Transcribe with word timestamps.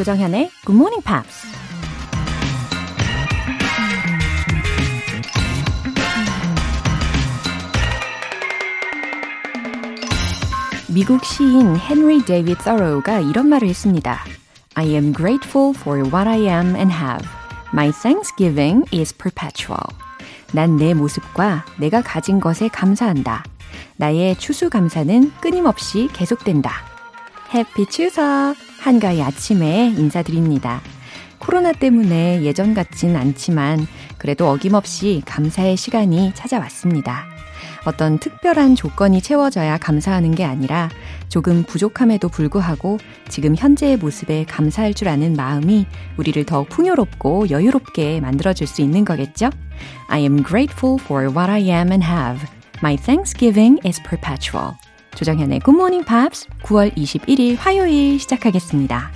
조정현의 0.00 0.50
Good 0.64 0.78
Morning 0.80 1.04
Pops. 1.04 1.46
미국 10.88 11.22
시인 11.22 11.76
헨리 11.76 12.24
데이비드 12.24 12.62
서로우가 12.62 13.20
이런 13.20 13.50
말을 13.50 13.68
했습니다. 13.68 14.24
I 14.74 14.86
am 14.86 15.12
grateful 15.12 15.74
for 15.76 16.02
what 16.04 16.26
I 16.26 16.46
am 16.46 16.74
and 16.76 16.90
have. 16.90 17.28
My 17.74 17.92
thanksgiving 17.92 18.86
is 18.94 19.14
perpetual. 19.14 19.84
난 20.54 20.78
내 20.78 20.94
모습과 20.94 21.66
내가 21.76 22.00
가진 22.00 22.40
것에 22.40 22.68
감사한다. 22.68 23.44
나의 23.98 24.38
추수감사는 24.38 25.32
끊임없이 25.42 26.08
계속된다. 26.14 26.72
해피 27.52 27.84
추석! 27.84 28.69
한가위 28.80 29.22
아침에 29.22 29.94
인사드립니다. 29.96 30.80
코로나 31.38 31.72
때문에 31.72 32.42
예전 32.42 32.74
같진 32.74 33.14
않지만 33.14 33.86
그래도 34.18 34.48
어김없이 34.48 35.22
감사의 35.26 35.76
시간이 35.76 36.32
찾아왔습니다. 36.34 37.24
어떤 37.86 38.18
특별한 38.18 38.74
조건이 38.74 39.22
채워져야 39.22 39.78
감사하는 39.78 40.34
게 40.34 40.44
아니라 40.44 40.90
조금 41.28 41.62
부족함에도 41.62 42.28
불구하고 42.28 42.98
지금 43.28 43.54
현재의 43.56 43.96
모습에 43.96 44.44
감사할 44.44 44.94
줄 44.94 45.08
아는 45.08 45.34
마음이 45.34 45.86
우리를 46.16 46.44
더욱 46.44 46.68
풍요롭고 46.68 47.50
여유롭게 47.50 48.20
만들어줄 48.20 48.66
수 48.66 48.82
있는 48.82 49.04
거겠죠? 49.04 49.50
I 50.08 50.20
am 50.20 50.42
grateful 50.42 50.98
for 51.00 51.28
what 51.28 51.50
I 51.50 51.62
am 51.70 51.90
and 51.90 52.04
have. 52.04 52.46
My 52.82 52.96
thanksgiving 52.96 53.78
is 53.86 54.00
perpetual. 54.02 54.74
조정현의 55.14 55.60
Morning 55.66 56.06
Pops 56.06 56.48
9월 56.62 56.94
21일 56.96 57.56
화요일 57.58 58.18
시작하겠습니다. 58.18 59.10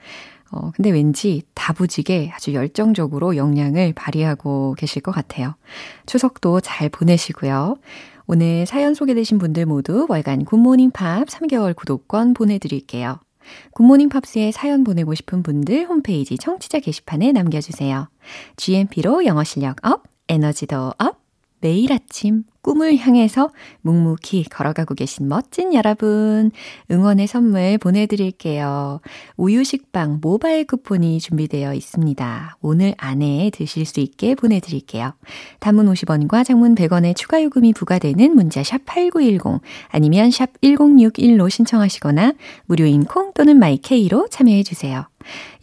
어, 0.52 0.72
근데 0.76 0.92
왠지 0.92 1.42
다부지게 1.56 2.32
아주 2.34 2.54
열정적으로 2.54 3.36
역량을 3.36 3.94
발휘하고 3.94 4.76
계실 4.78 5.02
것 5.02 5.12
같아요. 5.12 5.56
추석도 6.06 6.62
잘 6.62 6.90
보내시고요. 6.90 7.78
오늘 8.28 8.66
사연 8.68 8.94
소개되신 8.94 9.40
분들 9.40 9.66
모두 9.66 10.06
월간 10.08 10.46
굿모닝 10.46 10.92
팝스 10.92 11.26
3개월 11.28 11.76
구독권 11.76 12.34
보내드릴게요. 12.36 13.20
굿모닝 13.74 14.10
팝스에 14.10 14.52
사연 14.52 14.84
보내고 14.84 15.14
싶은 15.14 15.44
분들 15.44 15.86
홈페이지 15.88 16.38
청취자 16.38 16.80
게시판에 16.80 17.32
남겨주세요. 17.32 18.10
GMP로 18.58 19.26
영어 19.26 19.44
실력 19.44 19.86
up, 19.86 20.04
에너지도 20.28 20.94
up, 20.98 21.22
매일 21.60 21.94
아침 21.94 22.44
꿈을 22.62 22.98
향해서 22.98 23.50
묵묵히 23.82 24.46
걸어가고 24.50 24.96
계신 24.96 25.28
멋진 25.28 25.74
여러분, 25.74 26.52
응원의 26.90 27.28
선물 27.28 27.78
보내드릴게요. 27.78 29.02
우유식빵 29.38 30.20
모바일 30.22 30.66
쿠폰이 30.66 31.20
준비되어 31.20 31.74
있습니다. 31.74 32.58
오늘 32.62 32.94
안에 32.98 33.52
드실 33.54 33.86
수 33.86 34.00
있게 34.00 34.36
보내드릴게요. 34.36 35.14
단문 35.60 35.92
50원과 35.92 36.46
장문 36.46 36.76
100원의 36.76 37.16
추가 37.16 37.42
요금이 37.44 37.74
부과되는 37.74 38.36
문자 38.36 38.64
샵 38.64 38.86
8910 38.86 39.62
아니면 39.90 40.32
샵 40.32 40.50
1061로 40.62 41.50
신청하시거나 41.50 42.34
무료인 42.66 43.06
콩 43.06 43.34
또는 43.34 43.60
마이케이로 43.60 44.28
참여해주세요. 44.30 45.11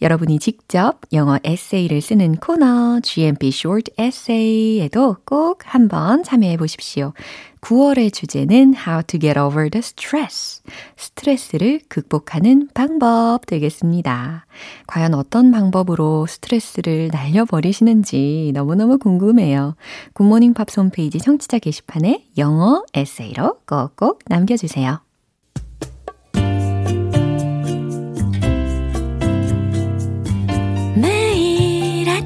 여러분이 0.01 0.39
직접 0.39 0.99
영어 1.13 1.39
에세이를 1.43 2.01
쓰는 2.01 2.35
코너 2.35 2.99
GMP 3.01 3.47
Short 3.49 3.91
Essay에도 3.99 5.17
꼭 5.25 5.59
한번 5.65 6.23
참여해 6.23 6.57
보십시오. 6.57 7.13
9월의 7.61 8.13
주제는 8.13 8.73
How 8.75 9.03
to 9.03 9.19
get 9.19 9.37
over 9.37 9.69
the 9.69 9.79
stress. 9.79 10.61
스트레스를 10.95 11.81
극복하는 11.89 12.69
방법 12.73 13.45
되겠습니다. 13.45 14.45
과연 14.87 15.13
어떤 15.13 15.51
방법으로 15.51 16.25
스트레스를 16.25 17.09
날려버리시는지 17.11 18.51
너무너무 18.53 18.97
궁금해요. 18.97 19.75
굿모닝 20.13 20.53
팝스 20.53 20.79
홈페이지 20.79 21.19
청취자 21.19 21.59
게시판에 21.59 22.25
영어 22.37 22.83
에세이로 22.93 23.59
꼭꼭 23.65 24.19
남겨주세요. 24.27 25.08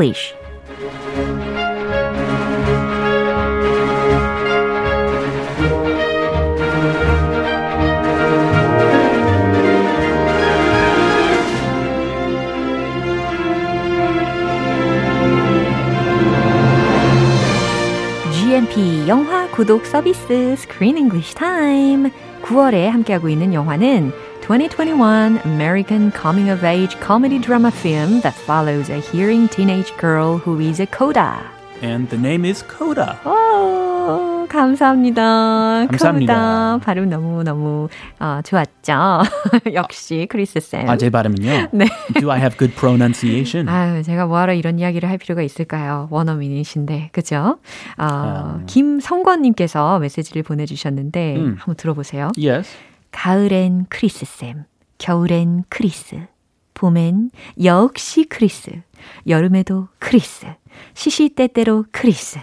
English. 0.00 0.38
영화 19.08 19.48
구독 19.50 19.86
서비스 19.86 20.52
Screen 20.58 20.98
English 20.98 21.34
Time. 21.34 22.10
9월에 22.42 22.88
함께하고 22.88 23.30
있는 23.30 23.54
영화는 23.54 24.12
2021 24.48 25.42
American 25.44 26.10
coming 26.10 26.48
of 26.48 26.64
age 26.64 26.98
comedy 27.00 27.38
drama 27.38 27.70
film 27.70 28.22
that 28.22 28.32
follows 28.32 28.88
a 28.88 28.98
hearing 28.98 29.46
teenage 29.46 29.94
girl 29.98 30.38
who 30.38 30.58
is 30.58 30.80
a 30.80 30.86
coda. 30.86 31.38
And 31.82 32.08
the 32.08 32.16
name 32.16 32.46
is 32.46 32.64
Coda. 32.66 33.18
어, 33.24 34.46
감사합니다. 34.48 35.86
감사합니다. 35.90 36.34
크다. 36.34 36.78
발음 36.82 37.10
너무너무 37.10 37.90
어, 38.18 38.40
좋았죠? 38.42 39.20
역시 39.74 40.26
크리스 40.30 40.60
쌤. 40.60 40.88
아, 40.88 40.96
제 40.96 41.10
발음은요? 41.10 41.68
네. 41.72 41.86
Do 42.18 42.30
I 42.30 42.38
have 42.38 42.56
good 42.56 42.74
pronunciation? 42.74 43.68
아유, 43.68 44.02
제가 44.02 44.24
뭐하러 44.24 44.54
이런 44.54 44.78
이야기를 44.78 45.10
할 45.10 45.18
필요가 45.18 45.42
있을까요? 45.42 46.08
원어민이신데, 46.10 47.10
그죠? 47.12 47.58
어, 47.98 48.60
김성권님께서 48.66 49.98
메시지를 49.98 50.42
보내주셨는데, 50.42 51.36
음. 51.36 51.56
한번 51.58 51.74
들어보세요. 51.76 52.30
Yes. 52.38 52.66
가을엔 53.10 53.86
크리스쌤, 53.88 54.64
겨울엔 54.98 55.64
크리스, 55.68 56.26
봄엔 56.74 57.30
역시 57.62 58.24
크리스, 58.24 58.82
여름에도 59.26 59.88
크리스, 59.98 60.46
시시때때로 60.94 61.86
크리스. 61.90 62.38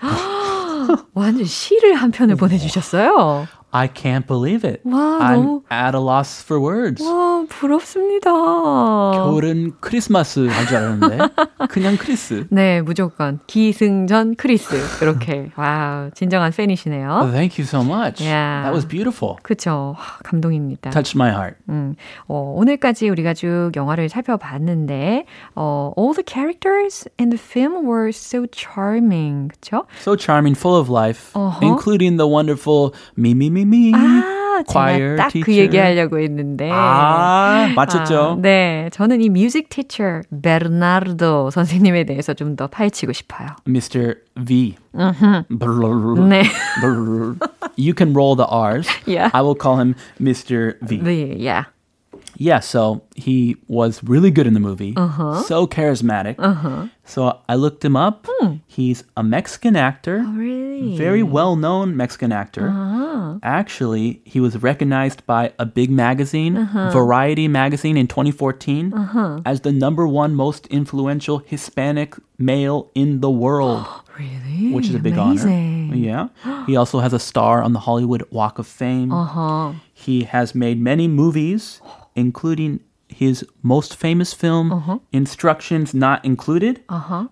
완전 1.14 1.44
시를 1.44 1.94
한 1.94 2.10
편을 2.10 2.36
보내주셨어요. 2.36 3.46
I 3.75 3.87
can't 3.87 4.27
believe 4.27 4.63
it. 4.63 4.81
와, 4.85 5.17
I'm 5.19 5.41
너무, 5.41 5.61
at 5.71 5.95
a 5.95 5.99
loss 5.99 6.43
for 6.43 6.61
words. 6.61 7.01
와, 7.03 7.43
부럽습니다. 7.49 8.29
겨울은 8.31 9.73
크리스마스 9.79 10.45
할 10.47 10.67
줄 10.67 10.77
알았는데 10.77 11.17
그냥 11.69 11.97
크리스. 11.97 12.45
네, 12.51 12.81
무조건. 12.81 13.39
기승전 13.47 14.35
크리스. 14.35 14.75
이렇게. 15.01 15.49
와우, 15.55 16.11
진정한 16.13 16.51
팬이시네요. 16.51 17.09
Oh, 17.23 17.31
thank 17.31 17.57
you 17.57 17.65
so 17.65 17.81
much. 17.81 18.21
Yeah. 18.23 18.63
That 18.63 18.73
was 18.73 18.85
beautiful. 18.87 19.37
그쵸. 19.41 19.95
와, 19.97 20.19
감동입니다. 20.23 20.91
Touched 20.91 21.15
my 21.17 21.31
heart. 21.31 21.57
음, 21.69 21.95
어, 22.27 22.53
오늘까지 22.55 23.09
우리가 23.09 23.33
쭉 23.33 23.71
영화를 23.75 24.07
살펴봤는데, 24.09 25.25
어, 25.55 25.91
all 25.97 26.13
the 26.13 26.23
characters 26.25 27.07
in 27.19 27.29
the 27.31 27.39
film 27.41 27.85
were 27.87 28.09
so 28.09 28.45
charming. 28.51 29.49
그쵸? 29.49 29.85
So 30.01 30.15
charming, 30.15 30.55
full 30.55 30.77
of 30.79 30.89
life, 30.91 31.31
Uh-huh. 31.33 31.59
including 31.65 32.17
the 32.17 32.27
wonderful 32.27 32.93
me, 33.17 33.33
Me. 33.62 33.92
아, 33.94 34.62
제가 34.66 35.16
딱 35.16 35.32
그. 35.44 35.52
얘기하려고 35.54 36.18
했는데. 36.18 36.70
아, 36.72 37.70
맞췄죠? 37.76 38.36
아, 38.38 38.40
네. 38.40 38.88
저는 38.92 39.20
이 39.22 39.26
music 39.26 39.68
teacher, 39.68 40.22
베르나르도 40.42 41.50
선생님에 41.50 42.04
대해서 42.04 42.34
좀 42.34 42.56
더 42.56 42.66
파헤치고 42.66 43.12
싶어요. 43.12 43.48
Mr. 43.68 44.16
V. 44.44 44.74
네. 46.28 46.42
You 47.76 47.94
can 47.94 48.12
roll 48.14 48.34
the 48.34 48.46
R's. 48.50 48.88
Yeah. 49.06 49.30
I 49.32 49.42
will 49.42 49.54
call 49.54 49.78
him 49.78 49.94
Mr. 50.20 50.74
V. 50.82 50.98
네, 50.98 51.36
yeah. 51.38 51.66
Yeah, 52.40 52.60
so 52.60 53.02
he 53.16 53.56
was 53.66 54.02
really 54.04 54.30
good 54.30 54.46
in 54.46 54.54
the 54.54 54.60
movie. 54.60 54.94
Uh-huh. 54.96 55.42
So 55.42 55.66
charismatic. 55.66 56.36
Uh-huh. 56.38 56.86
So 57.04 57.40
I 57.48 57.56
looked 57.56 57.84
him 57.84 57.96
up. 57.96 58.26
He's 58.68 59.02
a 59.16 59.24
Mexican 59.24 59.74
actor. 59.74 60.22
Oh, 60.24 60.32
really? 60.32 60.96
Very 60.96 61.24
well 61.24 61.56
known 61.56 61.96
Mexican 61.96 62.30
actor. 62.30 62.68
Uh-huh. 62.68 63.38
Actually, 63.42 64.20
he 64.24 64.38
was 64.38 64.62
recognized 64.62 65.26
by 65.26 65.52
a 65.58 65.66
big 65.66 65.90
magazine, 65.90 66.56
Uh-huh. 66.56 66.90
Variety 66.90 67.48
magazine 67.48 67.96
in 67.96 68.06
2014, 68.06 68.94
as 69.44 69.62
the 69.62 69.72
number 69.72 70.06
one 70.06 70.34
most 70.34 70.66
influential 70.68 71.38
Hispanic 71.44 72.14
male 72.38 72.88
in 72.94 73.20
the 73.20 73.30
world, 73.30 73.84
Really? 74.18 74.72
which 74.72 74.88
is 74.88 74.94
a 74.94 75.00
big 75.00 75.16
Amazing. 75.16 75.90
honor. 75.90 75.96
Yeah. 75.96 76.28
He 76.68 76.76
also 76.76 77.00
has 77.00 77.12
a 77.12 77.18
star 77.18 77.62
on 77.62 77.72
the 77.72 77.80
Hollywood 77.80 78.22
Walk 78.30 78.58
of 78.60 78.66
Fame. 78.68 79.10
Uh-huh. 79.12 79.72
He 79.92 80.22
has 80.24 80.54
made 80.54 80.78
many 80.80 81.08
movies, 81.08 81.80
including 82.18 82.80
his 83.08 83.36
most 83.62 83.96
famous 83.96 84.34
film, 84.34 84.70
Uh-huh. 84.70 84.98
Instructions 85.12 85.94
Not 85.94 86.18
Included, 86.24 86.80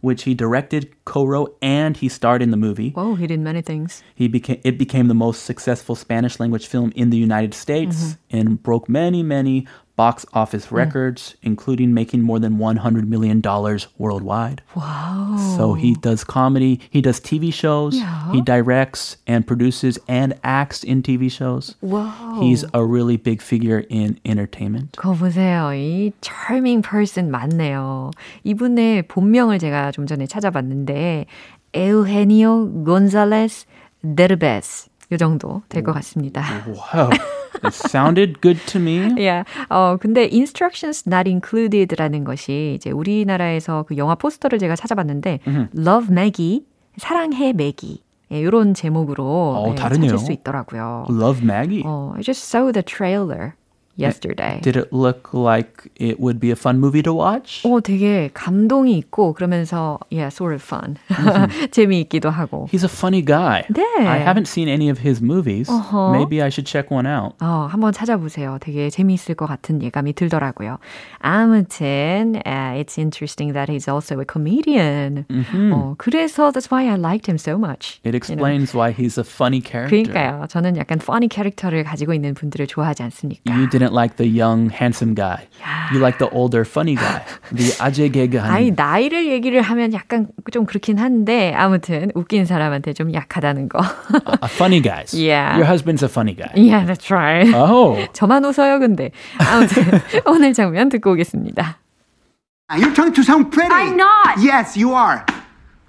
which 0.01 0.23
he 0.25 0.33
directed, 0.35 0.83
co-wrote, 1.05 1.51
and 1.61 1.97
he 2.03 2.09
starred 2.09 2.41
in 2.43 2.51
the 2.51 2.57
movie. 2.57 2.91
Whoa, 2.99 3.15
he 3.15 3.27
did 3.27 3.41
many 3.41 3.61
things. 3.71 4.03
He 4.15 4.27
became 4.37 4.61
it 4.65 4.79
became 4.79 5.07
the 5.09 5.15
most 5.27 5.45
successful 5.45 5.95
Spanish 5.95 6.41
language 6.41 6.67
film 6.67 6.93
in 6.97 7.11
the 7.11 7.19
United 7.19 7.53
States 7.65 8.17
and 8.31 8.63
broke 8.63 8.89
many 8.89 9.23
many 9.23 9.67
box 9.98 10.26
office 10.34 10.72
records, 10.72 11.36
including 11.44 11.94
making 11.94 12.24
more 12.24 12.40
than 12.40 12.58
100 12.58 13.08
million 13.08 13.40
dollars 13.42 13.88
worldwide. 14.00 14.64
Wow. 14.74 15.36
So 15.58 15.74
he 15.76 15.94
does 15.94 16.24
comedy, 16.24 16.80
he 16.90 17.02
does 17.02 17.20
TV 17.20 17.52
shows, 17.54 17.98
Yeah. 18.00 18.32
he 18.32 18.42
directs 18.42 19.18
and 19.28 19.46
produces 19.46 20.00
and 20.08 20.34
acts 20.44 20.84
in 20.84 21.04
TV 21.04 21.30
shows. 21.30 21.76
Wow. 21.82 22.40
He's 22.42 22.64
a 22.74 22.84
really 22.84 23.18
big 23.18 23.42
figure 23.44 23.84
in 23.92 24.18
entertainment. 24.26 24.98
그거 24.98 25.14
보세요. 25.14 25.70
이 25.76 26.14
charming 26.22 26.82
person 26.82 27.30
맞네요. 27.30 28.10
이분의 28.44 29.04
본명을 29.08 29.60
제가 29.60 29.92
좀 29.92 30.08
전에 30.08 30.26
찾아봤는데 30.26 31.26
에우헤니오 31.74 32.84
곤잘레스 32.86 33.66
데르베스 34.16 34.90
요 35.12 35.18
정도 35.18 35.62
될 35.70 35.84
것 35.84 35.94
같습니다. 35.94 36.42
Wow. 36.66 37.12
it 37.65 37.73
sounded 37.75 38.41
good 38.41 38.59
to 38.67 38.81
me. 38.81 39.15
Yeah. 39.17 39.45
어, 39.69 39.97
근데 40.01 40.29
instructions 40.33 41.05
not 41.07 41.29
included라는 41.29 42.25
것이 42.25 42.75
이제 42.77 42.91
우리나라에서 42.91 43.85
그 43.89 43.97
영화 43.97 44.15
포스터를 44.15 44.59
제가 44.59 44.77
찾아봤는데 44.77 45.41
Love 45.77 46.09
Maggie, 46.11 46.63
사랑해 46.97 47.53
매기. 47.53 48.03
예, 48.33 48.41
이런 48.41 48.75
제목으로 48.75 49.25
어, 49.25 49.71
예, 49.71 49.75
다르네요. 49.77 50.11
찾을 50.11 50.25
수 50.25 50.33
있더라고요. 50.33 51.07
Love 51.09 51.43
Maggie. 51.45 51.83
어, 51.87 52.13
I 52.17 52.23
just 52.23 52.43
saw 52.45 52.73
the 52.73 52.83
trailer 52.83 53.55
yesterday. 53.97 54.61
Did 54.63 54.77
it 54.77 54.93
look 54.93 55.33
like 55.33 55.91
it 55.97 56.21
would 56.21 56.39
be 56.39 56.51
a 56.51 56.57
fun 56.57 56.79
movie 56.79 57.03
to 57.03 57.13
watch? 57.13 57.63
어, 57.65 57.81
되게 57.81 58.31
감동이 58.33 58.97
있고 58.99 59.33
그러면서 59.35 59.99
yeah, 60.11 60.29
sort 60.29 60.55
of 60.55 60.63
fun. 60.63 60.97
재미있기도 61.71 62.31
하고. 62.31 62.69
He's 62.71 62.85
a 62.85 62.89
funny 62.89 63.23
guy. 63.23 63.65
네. 63.71 63.83
I 64.07 64.19
haven't 64.19 64.47
seen 64.49 64.69
any 64.69 64.89
of 64.89 64.99
his 64.99 65.21
movies. 65.21 65.69
Uh-huh. 65.69 66.13
Maybe 66.13 66.43
I 66.43 66.49
should 66.49 66.67
check 66.67 66.91
one 66.91 67.07
out. 67.07 67.35
어, 67.41 67.69
한번 67.71 67.93
찾아보세요. 67.93 68.59
되게 68.61 68.91
재미있을 68.91 69.35
것 69.35 69.47
같은 69.47 69.83
예감이 69.83 70.13
들더라고요. 70.15 70.79
아무튼 71.21 72.41
uh, 72.47 72.79
it's 72.79 72.99
interesting 72.99 73.53
that 73.53 73.69
he's 73.69 73.89
also 73.89 74.21
a 74.21 74.25
comedian. 74.25 75.25
어, 75.73 75.95
그래서 75.99 76.51
that's 76.53 76.71
why 76.71 76.89
I 76.89 76.97
liked 76.97 77.29
him 77.29 77.39
so 77.39 77.57
much. 77.59 78.01
It 78.05 78.15
explains 78.15 78.75
why 78.75 78.93
he's 78.93 79.19
a 79.19 79.25
funny 79.25 79.61
character. 79.61 80.03
그러니까요. 80.05 80.47
저는 80.49 80.77
약간 80.77 80.99
funny 81.01 81.29
캐릭터를 81.29 81.85
가지고 81.85 82.15
있는 82.15 82.35
분들을 82.35 82.67
좋아하지 82.67 83.03
않습니까? 83.05 83.55
You 83.55 83.69
didn't 83.69 83.86
like 83.92 84.16
the 84.18 84.26
young, 84.28 84.70
handsome 84.70 85.14
guy. 85.14 85.48
You 85.94 86.00
like 86.00 86.18
the 86.20 86.30
older, 86.30 86.64
funny 86.66 86.96
guy. 86.96 87.24
The 87.52 87.72
아재 87.80 88.10
개그한. 88.10 88.50
아니 88.50 88.72
나이를 88.72 89.28
얘기를 89.28 89.62
하면 89.62 89.94
약간 89.94 90.28
좀 90.52 90.66
그렇긴 90.66 90.98
한데 91.00 91.54
아무튼 91.54 92.12
웃긴 92.16 92.46
사람한테 92.46 92.94
좀 92.94 93.14
약하다는 93.14 93.70
거. 93.70 93.80
a 94.42 94.48
funny 94.50 94.80
guys. 94.82 95.14
Yeah. 95.14 95.56
Your 95.58 95.66
husband's 95.66 96.04
a 96.04 96.10
funny 96.10 96.34
guy. 96.34 96.52
yeah, 96.56 96.86
that's 96.86 97.12
right. 97.12 97.48
Oh. 97.54 97.98
저만 98.14 98.44
웃어요, 98.46 98.80
근데. 98.80 99.12
아무튼 99.40 99.84
오늘 100.26 100.54
장면 100.54 100.90
듣고 100.90 101.12
오겠습니다. 101.12 101.78
You're 102.72 102.94
trying 102.94 103.14
to 103.14 103.22
sound 103.24 103.52
pretty. 103.52 103.74
I'm 103.74 103.98
not. 103.98 104.40
Yes, 104.40 104.78
you 104.78 104.94
are. 104.94 105.26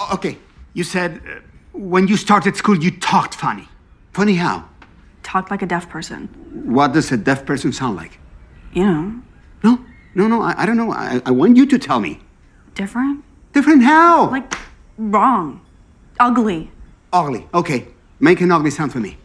O- 0.01 0.15
Okay, 0.15 0.37
you 0.75 0.83
said 0.83 1.21
uh, 1.25 1.39
when 1.73 2.09
you 2.09 2.17
started 2.17 2.57
school 2.57 2.77
you 2.77 2.91
talked 2.91 3.35
funny. 3.37 3.69
Funny 4.13 4.35
how? 4.35 4.65
Talk 5.27 5.51
like 5.51 5.63
a 5.63 5.67
deaf 5.67 5.89
person. 5.89 6.29
What 6.65 6.93
does 6.93 7.13
a 7.13 7.17
deaf 7.17 7.47
person 7.47 7.73
sound 7.73 7.97
like? 7.97 8.19
You 8.73 8.85
know, 8.85 9.23
No, 9.63 9.79
no, 10.15 10.27
no. 10.29 10.43
I, 10.43 10.63
I 10.63 10.67
don't 10.67 10.77
know. 10.77 10.93
I, 10.93 11.21
I 11.25 11.31
want 11.31 11.57
you 11.57 11.67
to 11.67 11.79
tell 11.79 12.01
me. 12.01 12.21
different. 12.75 13.23
Different 13.53 13.83
how? 13.85 14.31
Like, 14.31 14.53
wrong. 14.99 15.61
Ugly. 16.19 16.71
ugly. 17.13 17.47
Okay, 17.53 17.87
make 18.21 18.41
an 18.41 18.51
ugly 18.51 18.71
sound 18.71 18.93
for 18.93 19.01
me. 19.01 19.17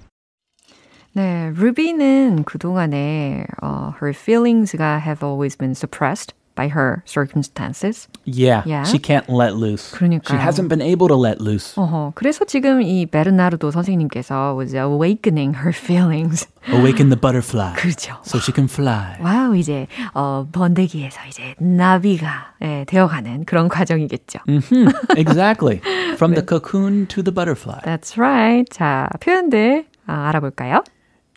네, 1.16 1.51
루비는 1.56 2.44
그동안에 2.44 3.48
어, 3.63 3.94
her 4.00 4.13
feelings가 4.13 5.00
have 5.00 5.24
always 5.24 5.56
been 5.58 5.74
suppressed 5.74 6.34
By 6.54 6.68
her 6.68 7.02
circumstances. 7.06 8.09
Yeah. 8.25 8.62
Yeah. 8.66 8.85
She 8.85 8.99
can't 8.99 9.28
let 9.28 9.56
loose. 9.56 9.92
그러니까요. 9.92 10.28
She 10.28 10.37
hasn't 10.37 10.68
been 10.68 10.82
able 10.82 11.09
to 11.09 11.16
let 11.16 11.40
loose. 11.40 11.75
어허, 11.76 12.12
그래서 12.14 12.44
지금 12.44 12.82
이 12.82 13.06
베르나르도 13.06 13.71
선생님께서 13.71 14.54
was 14.56 14.75
awakening 14.75 15.54
her 15.59 15.73
feelings. 15.73 16.47
Awaken 16.68 17.09
the 17.11 17.16
butterfly. 17.16 17.75
그렇죠. 17.75 18.18
So 18.23 18.38
she 18.38 18.52
can 18.54 18.68
fly. 18.68 19.16
와우, 19.21 19.56
이제 19.56 19.87
어, 20.14 20.47
번데기에서 20.52 21.21
이제 21.28 21.54
나비가 21.59 22.54
예, 22.62 22.85
되어가는 22.87 23.44
그런 23.47 23.68
과정이겠죠. 23.68 24.40
exactly. 25.16 25.80
From 26.14 26.35
the 26.35 26.42
cocoon 26.47 27.06
to 27.09 27.23
the 27.23 27.32
butterfly. 27.32 27.80
That's 27.85 28.16
right. 28.16 28.68
자, 28.71 29.09
표현들 29.21 29.87
아, 30.06 30.28
알아볼까요? 30.28 30.85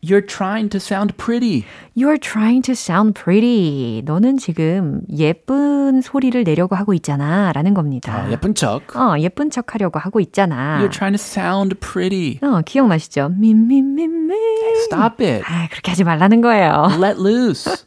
You're 0.06 0.22
trying 0.22 0.70
to 0.70 0.78
sound 0.80 1.18
pretty. 1.18 1.66
You're 1.98 2.20
trying 2.20 2.62
to 2.64 2.74
sound 2.74 3.20
pretty. 3.20 4.04
너는 4.06 4.38
지금 4.38 5.02
예쁜 5.12 6.02
소리를 6.02 6.44
내려고 6.44 6.76
하고 6.76 6.94
있잖아. 6.94 7.52
라는 7.54 7.74
겁니다. 7.74 8.14
아, 8.14 8.32
예쁜 8.32 8.54
척. 8.54 8.96
어, 8.96 9.18
예쁜 9.18 9.50
척 9.50 9.74
하려고 9.74 9.98
하고 9.98 10.20
있잖아. 10.20 10.80
You're 10.80 10.92
trying 10.92 11.18
to 11.18 11.24
sound 11.24 11.76
pretty. 11.80 12.40
어, 12.44 12.62
기억나시죠? 12.62 13.30
미미미미. 13.36 14.36
Stop 14.84 15.26
it. 15.26 15.44
아, 15.48 15.68
그렇게 15.72 15.90
하지 15.92 16.04
말라는 16.04 16.42
거예요. 16.42 16.88
Let 17.02 17.20
loose. 17.20 17.86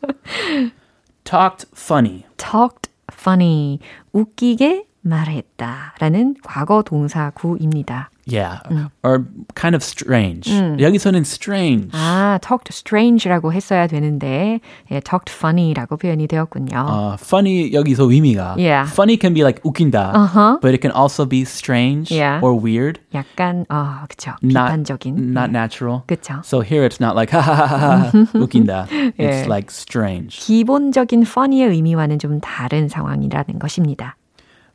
Talked 1.23 1.67
funny. 1.77 2.25
Talked 2.37 2.91
funny. 3.13 3.79
웃기게 4.13 4.88
말했다 5.03 5.95
라는 6.01 6.35
과거 6.43 6.83
동사 6.83 7.31
구입니다. 7.31 8.11
Yeah, 8.31 8.61
or 9.03 9.25
kind 9.55 9.75
of 9.75 9.81
strange. 9.83 10.53
여기서는 10.79 11.23
strange. 11.23 11.89
아, 11.95 12.39
talked 12.43 12.69
strange라고 12.71 13.55
했어야 13.55 13.87
되는데 13.87 14.61
예, 14.91 15.01
talked 15.01 15.33
funny라고 15.33 15.97
표현이 15.97 16.27
되었군요. 16.27 16.77
Uh, 16.77 17.17
funny 17.19 17.73
여기서 17.73 18.05
의미가 18.11 18.57
Yeah. 18.59 18.85
funny 18.93 19.17
can 19.19 19.33
be 19.33 19.41
like 19.41 19.63
웃긴다, 19.65 20.13
Uh-huh. 20.13 20.59
but 20.61 20.75
it 20.75 20.83
can 20.83 20.93
also 20.95 21.25
be 21.25 21.41
strange 21.49 22.13
Yeah. 22.15 22.45
or 22.45 22.53
weird, 22.53 23.01
약간 23.15 23.65
어, 23.71 24.05
그쵸. 24.11 24.33
not 24.43 24.69
비판적인. 24.85 25.17
not 25.33 25.49
예. 25.49 25.53
natural. 25.57 26.03
그쵸. 26.07 26.43
So 26.45 26.61
here 26.61 26.85
it's 26.85 27.01
not 27.01 27.17
like 27.17 27.31
하하하하 27.33 28.13
웃긴다. 28.35 28.89
It's 29.17 29.17
Yeah. 29.19 29.49
like 29.49 29.69
strange. 29.73 30.37
기본적인 30.37 31.23
funny의 31.23 31.71
의미와는 31.71 32.19
좀 32.19 32.41
다른 32.41 32.91
상황이라는 32.91 33.59
것입니다. 33.59 34.17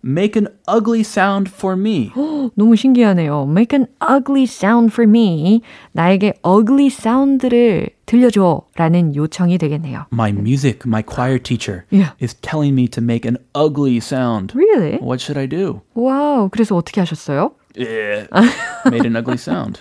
Make 0.06 0.36
an 0.38 0.48
ugly 0.68 1.00
sound 1.02 1.50
for 1.50 1.80
me. 1.80 2.12
너무 2.56 2.76
신기하네요. 2.76 3.46
Make 3.50 3.78
an 3.78 3.88
ugly 4.02 4.44
sound 4.44 4.92
for 4.92 5.08
me. 5.10 5.62
나에게 5.94 6.34
ugly 6.46 6.90
사운드를 6.90 7.88
들려줘. 8.06 8.64
라는 8.76 9.16
요청이 9.16 9.58
되겠네요. 9.58 10.06
My 10.12 10.32
music, 10.32 10.80
my 10.86 11.04
choir 11.08 11.40
teacher 11.42 11.86
Yeah. 11.90 12.12
is 12.22 12.36
telling 12.42 12.74
me 12.76 12.90
to 12.90 13.02
make 13.02 13.26
an 13.26 13.38
ugly 13.56 13.98
sound. 13.98 14.54
Really? 14.54 14.98
What 15.02 15.22
should 15.24 15.40
I 15.40 15.48
do? 15.48 15.80
와우. 15.96 16.50
그래서 16.50 16.76
어떻게 16.76 17.00
하셨어요? 17.00 17.52
Eh, 17.78 18.28
Made 18.86 19.08
an 19.08 19.16
ugly 19.16 19.38
sound. 19.40 19.80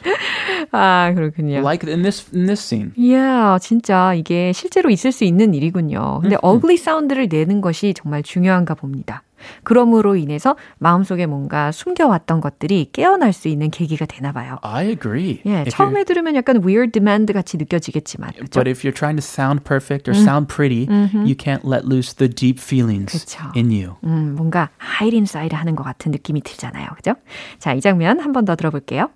아, 0.71 1.13
그렇군요. 1.15 1.59
Like 1.59 1.87
in 1.91 2.03
this 2.03 2.25
in 2.33 2.47
this 2.47 2.63
scene. 2.63 2.93
이야, 2.97 3.59
진짜 3.61 4.15
이게 4.15 4.53
실제로 4.53 4.89
있을 4.89 5.11
수 5.13 5.25
있는 5.25 5.53
일이군요. 5.53 6.21
근데 6.23 6.37
ugly 6.45 6.77
사운드를 6.79 7.27
내는 7.29 7.61
것이 7.61 7.93
정말 7.93 8.23
중요한가 8.23 8.75
봅니다. 8.75 9.25
그럼으로 9.65 10.17
인해서 10.17 10.57
마음속에 10.79 11.27
뭔가 11.27 11.73
숨겨왔던 11.73 12.41
것들이 12.41 12.91
깨어날 12.93 13.33
수 13.33 13.49
있는 13.49 13.71
계기가 13.71 14.07
되나 14.07 14.33
봐요. 14.33 14.59
I 14.63 14.89
agree. 14.89 15.41
예, 15.47 15.59
If 15.61 15.71
처음에 15.71 16.05
들으면 16.05 16.35
약간 16.37 16.57
weird 16.65 16.93
demand 16.93 17.33
같이 17.33 17.57
느껴지겠지만, 17.57 18.33
그렇죠? 18.33 18.51
But 18.61 18.69
if 18.71 18.83
you're 18.87 18.95
trying 18.97 19.17
to 19.21 19.23
sound 19.25 19.65
perfect 19.65 20.09
or 20.11 20.17
sound 20.19 20.49
pretty, 20.49 20.87
you 21.25 21.35
can't 21.37 21.65
let 21.65 21.85
loose 21.87 22.15
the 22.15 22.29
deep 22.29 22.61
feelings 22.61 23.13
그쵸. 23.13 23.51
in 23.57 23.71
you. 23.71 23.97
음, 24.05 24.35
뭔가 24.37 24.69
hide 25.01 25.17
inside 25.17 25.57
하는 25.57 25.75
것 25.77 25.83
같은 25.85 26.11
느낌이 26.13 26.43
들잖아요. 26.43 26.89
그죠? 26.97 27.15
자, 27.59 27.73
이 27.75 27.81
장면 27.81 28.21
한 28.21 28.33
번 28.33 28.45
더 28.45 28.57
들어볼게요. 28.57 29.11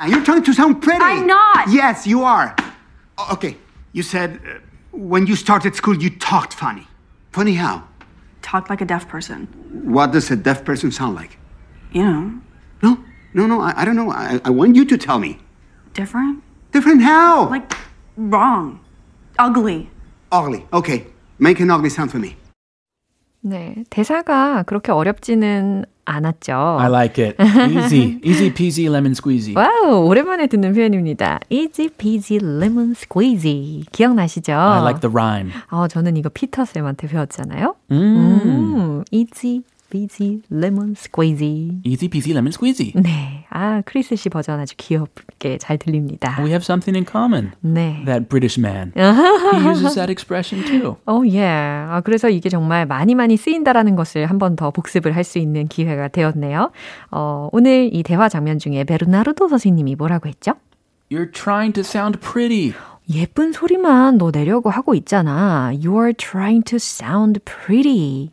You're 0.00 0.24
trying 0.24 0.42
to 0.44 0.52
sound 0.52 0.80
pretty. 0.80 1.02
I'm 1.04 1.26
not. 1.26 1.70
Yes, 1.70 2.04
you 2.10 2.24
are. 2.26 2.54
Okay, 3.32 3.56
you 3.92 4.02
said 4.02 4.40
uh, 4.44 4.58
when 4.92 5.26
you 5.26 5.36
started 5.36 5.76
school 5.76 5.94
you 5.96 6.10
talked 6.10 6.52
funny. 6.52 6.86
Funny 7.30 7.54
how? 7.54 7.82
Talk 8.43 8.69
like 8.69 8.81
a 8.81 8.85
deaf 8.85 9.07
person. 9.07 9.47
What 9.83 10.11
does 10.11 10.31
a 10.31 10.35
deaf 10.35 10.63
person 10.63 10.91
sound 10.91 11.15
like? 11.15 11.37
You 11.91 12.03
know, 12.03 12.31
No, 12.81 12.97
no, 13.33 13.45
no. 13.47 13.61
I, 13.61 13.73
I 13.81 13.85
don't 13.85 13.95
know. 13.95 14.11
I, 14.11 14.39
I 14.45 14.49
want 14.49 14.75
you 14.75 14.85
to 14.85 14.97
tell 14.97 15.19
me. 15.19 15.37
different. 15.93 16.41
Different 16.71 17.01
how? 17.01 17.49
Like, 17.49 17.73
wrong. 18.15 18.79
Ugly. 19.37 19.89
ugly. 20.31 20.65
Okay, 20.71 21.07
make 21.39 21.59
an 21.59 21.71
ugly 21.71 21.89
sound 21.89 22.11
for 22.11 22.19
me. 22.19 22.35
네, 23.41 23.83
대사가 23.89 24.63
그렇게 24.63 24.91
어렵지는 24.91 25.85
않았죠. 26.04 26.52
I 26.80 26.88
like 26.88 27.18
it. 27.24 27.36
Easy, 27.40 28.20
easy 28.22 28.50
peasy 28.52 28.88
lemon 28.88 29.12
squeezy. 29.12 29.54
와우, 29.54 30.06
오랜만에 30.06 30.46
듣는 30.46 30.74
표현입니다. 30.74 31.40
Easy 31.50 31.88
peasy 31.88 32.38
lemon 32.42 32.92
squeezy. 32.92 33.84
기억나시죠? 33.92 34.52
I 34.52 34.80
like 34.82 35.00
the 35.00 35.10
rhyme. 35.12 35.52
어, 35.70 35.88
저는 35.88 36.16
이거 36.16 36.28
피터 36.28 36.64
쌤한테 36.64 37.08
배웠잖아요. 37.08 37.74
Mm. 37.90 38.16
음, 38.44 39.04
easy 39.10 39.62
peasy 39.94 40.42
lemon 40.50 40.94
squeezy. 40.96 41.78
Easy 41.84 42.08
peasy 42.08 42.32
lemon 42.32 42.50
squeezy. 42.50 42.92
네, 43.00 43.44
아 43.50 43.80
크리스 43.86 44.16
씨 44.16 44.28
버전 44.28 44.58
아주 44.58 44.74
귀엽게 44.76 45.58
잘 45.58 45.78
들립니다. 45.78 46.36
We 46.40 46.50
have 46.50 46.64
something 46.64 46.96
in 46.96 47.06
common. 47.06 47.52
네. 47.62 48.02
That 48.04 48.28
British 48.28 48.58
man. 48.58 48.92
he 48.96 49.68
uses 49.68 49.94
that 49.94 50.10
expression 50.10 50.64
too. 50.64 50.96
어, 51.06 51.22
예. 51.30 51.44
아, 51.46 52.00
그래서 52.04 52.28
이게 52.28 52.48
정말 52.48 52.86
많이 52.86 53.14
많이 53.14 53.36
쓰인다라는 53.36 53.94
것을 53.94 54.26
한 54.26 54.38
번 54.38 54.56
더 54.56 54.70
복습을 54.72 55.14
할 55.14 55.22
수 55.24 55.38
있는 55.38 55.68
기회가 55.68 56.08
되었네요. 56.08 56.70
어, 57.12 57.48
오늘 57.52 57.88
이 57.92 58.02
대화 58.02 58.28
장면 58.28 58.58
중에 58.58 58.82
베르나르도 58.84 59.48
선생님이 59.48 59.94
뭐라고 59.94 60.28
했죠? 60.28 60.52
You're 61.10 61.32
trying 61.32 61.72
to 61.74 61.80
sound 61.82 62.18
pretty. 62.18 62.74
예쁜 63.08 63.52
소리만 63.52 64.18
너 64.18 64.30
내려고 64.32 64.70
하고 64.70 64.94
있잖아. 64.94 65.70
You're 65.74 66.16
trying 66.16 66.64
to 66.64 66.76
sound 66.76 67.40
pretty. 67.44 68.30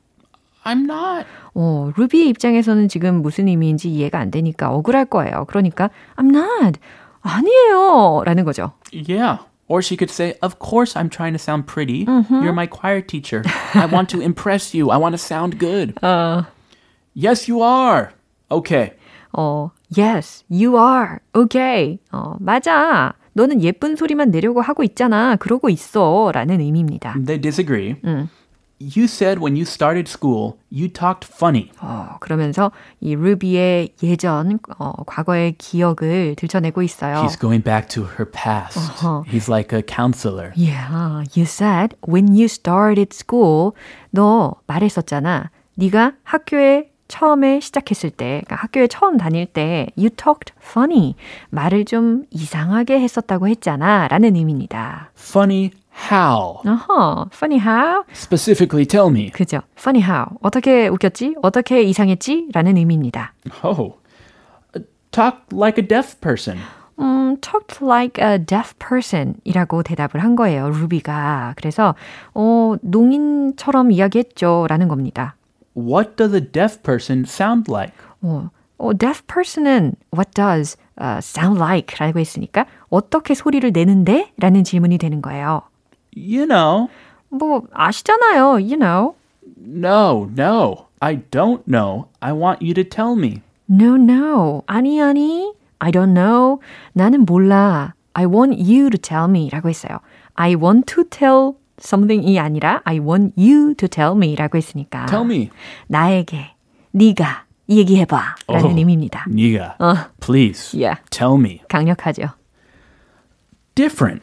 I'm 0.63 0.83
not. 0.89 1.25
어, 1.55 1.91
루비의 1.95 2.29
입장에서는 2.29 2.87
지금 2.87 3.21
무슨 3.21 3.47
의미인지 3.47 3.89
이해가 3.89 4.19
안 4.19 4.31
되니까 4.31 4.71
억울할 4.71 5.05
거예요. 5.05 5.45
그러니까 5.47 5.89
I'm 6.15 6.35
not. 6.35 6.79
아니에요. 7.21 8.23
라는 8.25 8.43
거죠. 8.45 8.73
Yeah. 8.93 9.39
Or 9.67 9.81
she 9.81 9.95
could 9.95 10.11
say, 10.11 10.33
Of 10.41 10.57
course 10.59 10.95
I'm 10.95 11.09
trying 11.09 11.33
to 11.33 11.39
sound 11.39 11.65
pretty. 11.65 12.05
You're 12.05 12.51
my 12.53 12.67
choir 12.67 13.01
teacher. 13.01 13.41
I 13.73 13.85
want 13.85 14.09
to 14.09 14.19
impress 14.21 14.73
you. 14.75 14.91
I 14.91 14.97
want 14.97 15.13
to 15.13 15.17
sound 15.17 15.57
good. 15.59 15.93
Yes, 17.13 17.47
you 17.49 17.61
are. 17.63 18.11
Okay. 18.51 18.91
어, 19.33 19.71
yes, 19.95 20.43
you 20.49 20.75
are. 20.77 21.19
Okay. 21.33 21.99
어, 22.11 22.35
맞아. 22.39 23.13
너는 23.33 23.63
예쁜 23.63 23.95
소리만 23.95 24.29
내려고 24.29 24.59
하고 24.61 24.83
있잖아. 24.83 25.37
그러고 25.37 25.69
있어. 25.69 26.31
라는 26.33 26.59
의미입니다. 26.59 27.13
They 27.25 27.39
disagree. 27.39 27.95
You 28.81 29.05
said 29.05 29.39
when 29.39 29.55
you 29.55 29.63
started 29.63 30.09
school, 30.09 30.57
you 30.71 30.87
talked 30.87 31.27
funny. 31.31 31.69
어, 31.79 32.17
그러면서 32.19 32.71
이 32.99 33.15
루비의 33.15 33.93
예전, 34.01 34.57
어, 34.79 35.03
과거의 35.05 35.53
기억을 35.59 36.35
들춰내고 36.35 36.81
있어요. 36.81 37.23
He's 37.23 37.39
going 37.39 37.63
back 37.63 37.87
to 37.89 38.03
her 38.17 38.25
past. 38.25 38.79
He's 39.27 39.47
like 39.47 39.71
a 39.77 39.83
counselor. 39.83 40.51
Yeah, 40.55 41.23
you 41.35 41.45
said 41.45 41.95
when 42.07 42.29
you 42.33 42.45
started 42.45 43.13
school, 43.13 43.73
너 44.09 44.55
말했었잖아. 44.65 45.51
네가 45.75 46.13
학교에 46.23 46.89
처음에 47.07 47.59
시작했을 47.59 48.09
때, 48.09 48.41
그러니까 48.45 48.55
학교에 48.55 48.87
처음 48.87 49.17
다닐 49.17 49.45
때, 49.45 49.87
you 49.97 50.09
talked 50.09 50.53
funny. 50.61 51.15
말을 51.49 51.83
좀 51.83 52.23
이상하게 52.31 53.01
했었다고 53.01 53.49
했잖아. 53.49 54.07
라는 54.07 54.35
의미입니다. 54.37 55.11
Funny 55.19 55.71
how? 55.93 56.61
어허, 56.65 57.29
funny 57.33 57.59
how? 57.59 58.03
Specifically 58.13 58.85
tell 58.85 59.09
me. 59.09 59.29
그죠. 59.31 59.61
funny 59.77 60.01
how. 60.03 60.27
어떻게 60.41 60.87
웃겼지? 60.87 61.35
어떻게 61.41 61.83
이상했지? 61.83 62.49
라는 62.53 62.77
의미입니다. 62.77 63.33
Oh. 63.63 63.95
Uh, 64.75 64.83
Talk 65.11 65.37
like 65.51 65.77
a 65.81 65.87
deaf 65.87 66.19
person. 66.21 66.59
음, 66.99 67.37
talked 67.41 67.83
like 67.83 68.21
a 68.23 68.37
deaf 68.37 68.73
person 68.77 69.35
이라고 69.43 69.81
대답을 69.83 70.21
한 70.23 70.35
거예요, 70.35 70.69
루비가. 70.69 71.53
그래서, 71.57 71.95
어, 72.33 72.75
농인처럼 72.81 73.91
이야기했죠. 73.91 74.67
라는 74.69 74.87
겁니다. 74.87 75.35
What 75.75 76.15
does 76.15 76.35
a 76.35 76.41
deaf 76.41 76.79
person 76.83 77.23
sound 77.27 77.71
like? 77.71 77.95
어, 78.21 78.49
어, 78.77 78.93
deaf 78.93 79.23
person은 79.25 79.93
what 80.13 80.31
does 80.33 80.77
uh, 81.01 81.17
sound 81.19 81.59
like 81.59 81.95
라고 81.99 82.19
했으니까 82.19 82.65
어떻게 82.89 83.33
소리를 83.33 83.71
내는데? 83.71 84.31
라는 84.37 84.63
질문이 84.63 84.97
되는 84.97 85.21
거예요. 85.21 85.61
You 86.14 86.46
know. 86.46 86.88
뭐, 87.28 87.62
아시잖아요, 87.72 88.58
you 88.60 88.76
know. 88.76 89.14
No, 89.58 90.28
no. 90.36 90.86
I 91.00 91.18
don't 91.30 91.62
know. 91.66 92.06
I 92.20 92.32
want 92.32 92.62
you 92.62 92.72
to 92.74 92.84
tell 92.84 93.16
me. 93.16 93.42
No, 93.68 93.96
no. 93.96 94.62
아니, 94.66 95.00
아니. 95.00 95.52
I 95.78 95.90
don't 95.90 96.14
know. 96.14 96.60
나는 96.94 97.26
몰라. 97.26 97.92
I 98.14 98.24
want 98.26 98.56
you 98.58 98.88
to 98.88 98.96
tell 98.98 99.28
me 99.28 99.50
라고 99.50 99.68
했어요. 99.68 99.98
I 100.34 100.54
want 100.54 100.86
to 100.94 101.04
tell 101.04 101.56
something이 101.78 102.38
아니라 102.38 102.80
I 102.84 102.98
want 102.98 103.34
you 103.36 103.74
to 103.74 103.86
tell 103.88 104.12
me 104.16 104.34
라고 104.36 104.56
했으니까. 104.56 105.04
Tell 105.06 105.24
me. 105.26 105.50
나에게, 105.88 106.54
네가 106.92 107.44
얘기해봐 107.68 108.36
라는 108.48 108.64
Oh. 108.70 108.78
의미입니다. 108.78 109.26
Niga. 109.28 109.74
Please. 110.20 110.72
Yeah. 110.78 111.02
Tell 111.10 111.36
me. 111.38 111.60
강력하죠. 111.68 112.30
Different. 113.74 114.22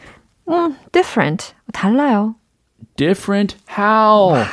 음, 0.50 0.76
different. 0.92 1.54
달라요. 1.74 2.36
Different 2.96 3.56
how? 3.68 4.46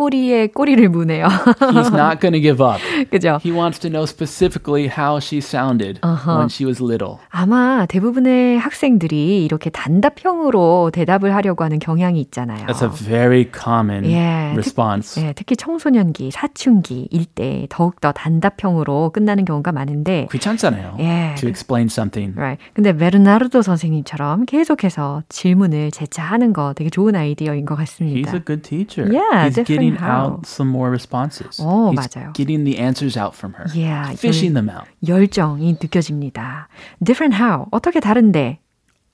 꼬리에 0.00 0.48
꼬리를 0.48 0.86
무네요. 0.90 1.26
He's 1.26 1.88
not 1.90 2.20
going 2.20 2.34
to 2.34 2.40
give 2.40 2.60
up. 2.62 2.78
그죠? 3.10 3.40
He 3.42 3.50
wants 3.50 3.80
to 3.80 3.88
know 3.90 4.04
specifically 4.04 4.88
how 4.92 5.16
she 5.18 5.38
sounded 5.40 5.98
when 6.04 6.48
she 6.50 6.66
was 6.66 6.82
little. 6.82 7.16
아마 7.30 7.86
대부분의 7.86 8.58
학생들이 8.58 9.42
이렇게 9.42 9.70
단답형으로 9.70 10.90
대답을 10.92 11.34
하려고 11.34 11.64
하는 11.64 11.78
경향이 11.78 12.20
있잖아요. 12.20 12.66
That's 12.66 12.82
a 12.82 12.90
very 12.90 13.50
common 13.50 14.04
Yeah. 14.04 14.52
response. 14.52 15.20
예, 15.22 15.32
특히 15.32 15.56
청소년기, 15.56 16.30
사춘기일 16.30 17.24
때 17.34 17.66
더욱더 17.70 18.12
단답형으로 18.12 19.10
끝나는 19.14 19.46
경우가 19.46 19.72
많은데 19.72 20.28
귀찮잖아요. 20.30 20.96
Yeah. 20.98 21.40
To 21.40 21.48
explain 21.48 21.86
something. 21.90 22.36
Right. 22.38 22.62
근데 22.74 22.94
베르나르도 22.94 23.62
선생님처럼 23.62 24.44
계속해서 24.44 25.22
질문을 25.30 25.90
재차 25.90 26.22
하는 26.22 26.52
거 26.52 26.74
되게 26.74 26.90
좋은 26.90 27.16
아이디어인 27.16 27.64
것 27.64 27.76
He's 27.76 27.96
같습니다. 27.96 28.34
a 28.34 28.44
good 28.44 28.62
teacher. 28.62 29.08
Yeah, 29.10 29.48
He's 29.48 29.64
getting 29.64 29.85
finding 29.94 30.02
out 30.02 30.46
some 30.46 30.68
more 30.68 30.90
responses. 30.90 31.60
어, 31.60 31.92
He's 31.92 31.98
맞아요. 31.98 32.32
getting 32.34 32.64
the 32.64 32.78
answers 32.78 33.16
out 33.16 33.34
from 33.34 33.54
her. 33.54 33.66
Yeah, 33.74 34.10
fishing 34.16 34.54
them 34.54 34.68
out. 34.68 34.88
열정이 35.06 35.76
느껴집니다. 35.80 36.68
Different 37.02 37.34
how? 37.40 37.68
어떻게 37.70 38.00
다른데? 38.00 38.58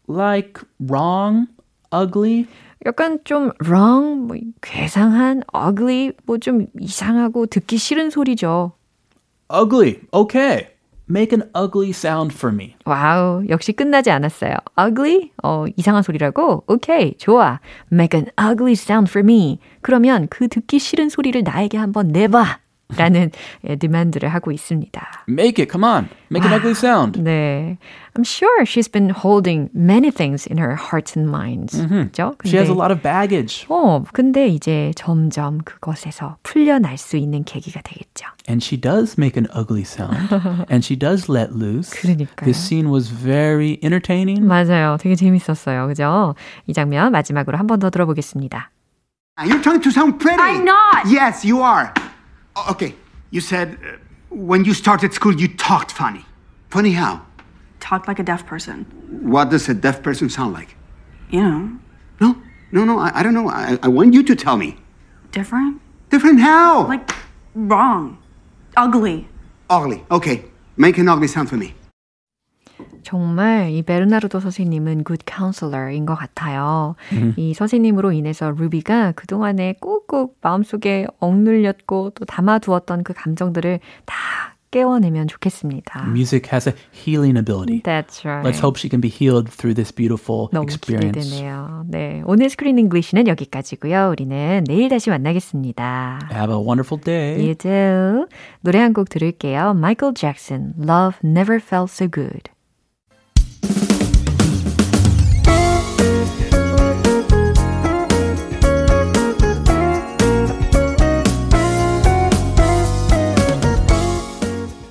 Like 0.08 0.60
wrong, 0.80 1.48
ugly. 1.92 2.46
약간 2.84 3.18
좀 3.24 3.52
wrong, 3.64 4.26
뭐 4.26 4.36
괴상한, 4.60 5.42
ugly, 5.54 6.12
뭐 6.26 6.38
좀 6.38 6.66
이상하고 6.80 7.46
듣기 7.46 7.76
싫은 7.78 8.10
소리죠. 8.10 8.72
Ugly. 9.48 10.00
Okay. 10.12 10.68
Make 11.12 11.36
an 11.36 11.50
ugly 11.54 11.90
sound 11.90 12.34
for 12.34 12.54
me. 12.54 12.74
와우, 12.86 13.44
역시 13.50 13.74
끝나지 13.74 14.10
않았어요. 14.10 14.54
ugly? 14.80 15.30
어, 15.42 15.66
이상한 15.76 16.02
소리라고? 16.02 16.64
오케이, 16.66 17.18
좋아. 17.18 17.60
Make 17.92 18.18
an 18.18 18.30
ugly 18.40 18.72
sound 18.72 19.10
for 19.10 19.22
me. 19.22 19.58
그러면 19.82 20.26
그 20.30 20.48
듣기 20.48 20.78
싫은 20.78 21.10
소리를 21.10 21.42
나에게 21.42 21.76
한번 21.76 22.08
내봐. 22.08 22.60
라는 22.96 23.30
예, 23.68 23.76
디만드를 23.76 24.28
하고 24.28 24.52
있습니다. 24.52 25.24
Make 25.28 25.62
it. 25.62 25.70
Come 25.72 25.84
on. 25.84 26.08
Make 26.30 26.48
an 26.48 26.54
ugly 26.58 26.72
sound. 26.72 27.20
네. 27.22 27.76
I'm 28.14 28.24
sure 28.24 28.62
she's 28.64 28.90
been 28.90 29.10
holding 29.10 29.70
many 29.74 30.10
things 30.10 30.46
in 30.50 30.58
her 30.58 30.76
heart 30.76 31.12
and 31.16 31.28
minds. 31.30 31.76
그죠? 31.80 32.34
She 32.44 32.56
has 32.58 32.68
a 32.68 32.74
근데- 32.74 32.80
lot 32.80 32.92
of 32.92 33.02
baggage. 33.02 33.66
어, 33.68 34.04
근데 34.12 34.48
이제 34.48 34.92
점점 34.96 35.58
그것에서 35.64 36.36
풀려날 36.42 36.98
수 36.98 37.16
있는 37.16 37.44
계기가 37.44 37.80
되겠죠. 37.82 38.26
And 38.48 38.62
she 38.64 38.78
does 38.78 39.16
make 39.18 39.36
an 39.40 39.48
ugly 39.56 39.82
sound. 39.82 40.16
and 40.70 40.84
she 40.84 40.96
does 40.98 41.30
let 41.30 41.52
loose. 41.54 41.90
그러니까요. 41.96 42.44
This 42.44 42.58
scene 42.58 42.90
was 42.90 43.08
very 43.08 43.78
entertaining. 43.82 44.42
맞아요. 44.46 44.96
되게 45.00 45.14
재밌었어요. 45.14 45.86
그죠? 45.88 46.34
이 46.66 46.72
장면 46.72 47.12
마지막으로 47.12 47.56
한 47.56 47.66
번 47.66 47.78
더 47.78 47.88
들어보겠습니다. 47.90 48.70
You're 49.40 49.62
trying 49.62 49.80
to 49.80 49.90
sound 49.90 50.18
pretty. 50.18 50.36
I'm 50.42 50.64
not. 50.64 51.08
Yes, 51.08 51.42
you 51.46 51.62
are. 51.64 51.88
O- 52.56 52.66
Okay, 52.70 52.94
you 53.30 53.40
said 53.40 53.78
uh, 53.82 53.96
when 54.30 54.64
you 54.64 54.74
started 54.74 55.12
school 55.12 55.34
you 55.34 55.48
talked 55.48 55.90
funny. 55.92 56.24
Funny 56.70 56.92
how? 56.92 57.22
Talk 57.80 58.06
like 58.08 58.18
a 58.18 58.22
deaf 58.22 58.46
person. 58.46 58.84
What 59.22 59.50
does 59.50 59.68
a 59.68 59.74
deaf 59.74 60.02
person 60.02 60.30
sound 60.30 60.52
like? 60.54 60.76
You 61.30 61.42
know, 61.42 61.78
No, 62.20 62.36
no, 62.70 62.84
no. 62.84 62.98
I, 62.98 63.10
I 63.20 63.22
don't 63.22 63.34
know. 63.34 63.48
I, 63.48 63.78
I 63.82 63.88
want 63.88 64.14
you 64.14 64.22
to 64.22 64.34
tell 64.36 64.56
me. 64.56 64.76
different. 65.32 65.80
Different 66.10 66.40
how? 66.40 66.86
Like, 66.86 67.10
wrong. 67.54 68.18
Ugly. 68.76 69.26
ugly. 69.70 70.04
Okay, 70.10 70.44
make 70.76 70.98
an 70.98 71.08
ugly 71.08 71.26
sound 71.28 71.48
for 71.48 71.56
me. 71.56 71.74
정말 73.02 73.70
이 73.70 73.82
베르나르도 73.82 74.40
선생님은 74.40 75.04
good 75.04 75.24
counselor인 75.26 76.06
것 76.06 76.14
같아요. 76.14 76.94
이 77.36 77.54
선생님으로 77.54 78.12
인해서 78.12 78.50
루비가 78.50 79.12
그동안에 79.12 79.74
꾹꾹 79.80 80.34
마음속에 80.40 81.06
억눌렸고 81.18 82.10
또 82.14 82.24
담아두었던 82.24 83.04
그 83.04 83.12
감정들을 83.12 83.80
다 84.06 84.16
깨워내면 84.70 85.28
좋겠습니다. 85.28 86.06
Music 86.08 86.48
has 86.50 86.66
a 86.66 86.74
healing 86.96 87.36
ability. 87.36 87.82
That's 87.82 88.24
right. 88.24 88.40
Let's 88.42 88.58
hope 88.58 88.78
she 88.78 88.88
can 88.88 89.02
be 89.02 89.10
healed 89.10 89.50
through 89.52 89.74
this 89.74 89.92
beautiful 89.92 90.48
너무 90.50 90.64
experience. 90.64 91.28
기대되네요. 91.28 91.84
네, 91.88 92.22
오늘 92.24 92.48
Screen 92.48 92.78
English는 92.78 93.28
여기까지고요. 93.28 94.08
우리는 94.10 94.64
내일 94.66 94.88
다시 94.88 95.10
만나겠습니다. 95.10 96.20
Have 96.32 96.54
a 96.54 96.58
wonderful 96.58 96.98
day. 97.04 97.36
You 97.44 97.54
too. 97.54 98.26
노래 98.62 98.78
한 98.78 98.94
곡 98.94 99.10
들을게요. 99.10 99.74
Michael 99.76 100.14
Jackson, 100.14 100.72
Love 100.78 101.18
Never 101.22 101.60
Felt 101.62 101.92
So 101.92 102.08
Good. 102.08 102.48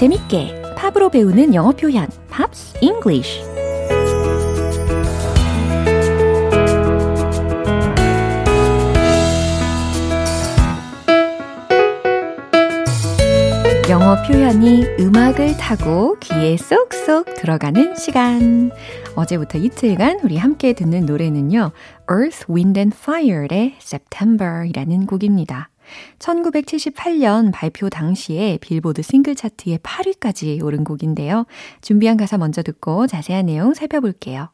재밌게 0.00 0.62
팝으로 0.78 1.10
배우는 1.10 1.52
영어 1.52 1.72
표현 1.72 2.08
Pops 2.30 2.78
English 2.80 3.42
영어 13.90 14.16
표현이 14.22 14.86
음악을 15.00 15.58
타고 15.58 16.18
귀에 16.20 16.56
쏙쏙 16.56 17.34
들어가는 17.34 17.94
시간. 17.96 18.70
어제부터 19.16 19.58
이틀간 19.58 20.20
우리 20.22 20.38
함께 20.38 20.72
듣는 20.72 21.04
노래는요. 21.04 21.72
Earth, 22.10 22.46
Wind 22.48 22.80
and 22.80 22.96
Fire의 22.96 23.74
September이라는 23.78 25.04
곡입니다. 25.04 25.69
1978년 26.18 27.52
발표 27.52 27.88
당시에 27.88 28.58
빌보드 28.60 29.02
싱글 29.02 29.34
차트에 29.34 29.78
8위까지 29.78 30.62
오른 30.64 30.84
곡인데요. 30.84 31.46
준비한 31.80 32.16
가사 32.16 32.38
먼저 32.38 32.62
듣고 32.62 33.06
자세한 33.06 33.46
내용 33.46 33.74
살펴볼게요. 33.74 34.50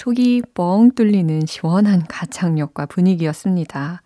속이 0.00 0.44
뻥 0.54 0.92
뚫리는 0.92 1.44
시원한 1.44 2.06
가창력과 2.08 2.86
분위기였습니다. 2.86 4.00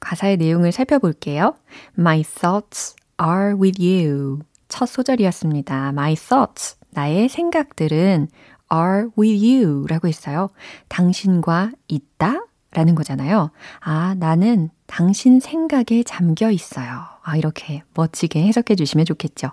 가사의 0.00 0.38
내용을 0.38 0.72
살펴볼게요. 0.72 1.54
My 1.98 2.22
thoughts 2.22 2.96
are 3.20 3.52
with 3.52 3.78
you. 3.78 4.38
첫 4.68 4.86
소절이었습니다. 4.86 5.88
My 5.90 6.14
thoughts, 6.14 6.76
나의 6.92 7.28
생각들은 7.28 8.28
are 8.72 9.08
with 9.18 9.46
you 9.46 9.84
라고 9.86 10.08
했어요. 10.08 10.48
당신과 10.88 11.72
있다? 11.88 12.46
라는 12.70 12.94
거잖아요. 12.94 13.50
아, 13.80 14.14
나는 14.18 14.70
당신 14.86 15.40
생각에 15.40 16.04
잠겨 16.06 16.50
있어요. 16.50 17.02
아, 17.22 17.36
이렇게 17.36 17.82
멋지게 17.92 18.42
해석해 18.46 18.76
주시면 18.76 19.04
좋겠죠. 19.04 19.50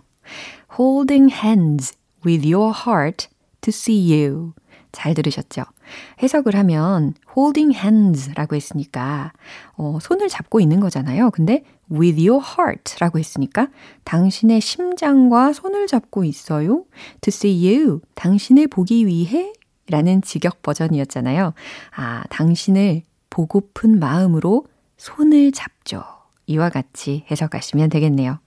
Holding 0.80 1.36
hands 1.36 1.97
with 2.25 2.49
your 2.49 2.73
heart 2.88 3.27
to 3.60 3.71
see 3.71 4.17
you. 4.17 4.54
잘 4.91 5.13
들으셨죠? 5.13 5.63
해석을 6.21 6.56
하면 6.56 7.13
holding 7.36 7.77
hands라고 7.77 8.56
했으니까 8.56 9.34
어, 9.75 9.97
손을 10.01 10.27
잡고 10.30 10.60
있는 10.60 10.80
거잖아요. 10.80 11.32
근데 11.32 11.63
with 11.91 12.27
your 12.27 12.43
heart라고 12.43 13.19
했으니까 13.19 13.67
당신의 14.04 14.62
심장과 14.62 15.54
손을 15.54 15.88
잡고 15.88 16.23
있어요. 16.23 16.86
To 17.21 17.30
see 17.30 17.75
you. 17.75 18.01
당신을 18.15 18.67
보기 18.67 19.06
위해 19.06 19.54
라는 19.89 20.21
직역 20.21 20.62
버전이었잖아요. 20.62 21.54
아, 21.95 22.23
당신을 22.30 23.04
보고픈 23.30 23.99
마음으로 23.99 24.65
손을 24.97 25.51
잡죠. 25.51 26.04
이와 26.47 26.69
같이 26.69 27.25
해석하시면 27.32 27.89
되겠네요. 27.89 28.39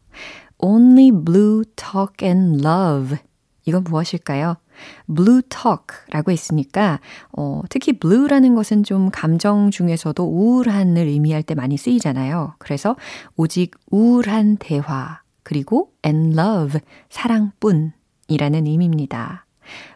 Only 0.59 1.11
blue 1.11 1.64
talk 1.76 2.26
and 2.26 2.66
love. 2.66 3.18
이건 3.66 3.85
무엇일까요? 3.85 4.57
Blue 5.06 5.42
talk라고 5.42 6.32
했으니까 6.32 7.00
어, 7.37 7.62
특히 7.68 7.92
blue라는 7.92 8.54
것은 8.54 8.84
좀 8.84 9.10
감정 9.10 9.70
중에서도 9.70 10.22
우울한을 10.24 11.06
의미할 11.06 11.42
때 11.42 11.54
많이 11.54 11.76
쓰이잖아요. 11.76 12.54
그래서 12.58 12.96
오직 13.37 13.72
우울한 13.90 14.56
대화 14.58 15.20
그리고 15.42 15.92
and 16.04 16.38
love, 16.38 16.80
사랑뿐이라는 17.10 18.66
의미입니다. 18.66 19.46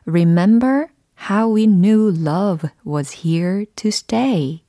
Remember 0.06 0.86
how 1.30 1.54
we 1.54 1.66
knew 1.66 2.08
love 2.08 2.70
was 2.86 3.26
here 3.26 3.66
to 3.76 3.88
stay. 3.88 4.62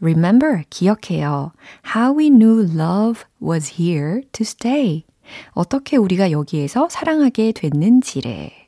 Remember, 0.00 0.64
기억해요. 0.70 1.52
How 1.94 2.16
we 2.16 2.30
knew 2.30 2.62
love 2.62 3.24
was 3.40 3.80
here 3.80 4.22
to 4.32 4.42
stay. 4.42 5.04
어떻게 5.52 5.96
우리가 5.96 6.30
여기에서 6.30 6.88
사랑하게 6.90 7.52
됐는지를. 7.52 8.67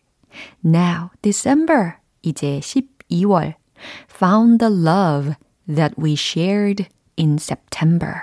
Now, 0.65 1.11
December, 1.23 1.95
이제 2.23 2.61
12월. 2.61 3.55
Found 4.09 4.59
the 4.59 4.73
love 4.73 5.35
that 5.67 5.95
we 5.99 6.13
shared 6.13 6.87
in 7.19 7.39
September. 7.41 8.15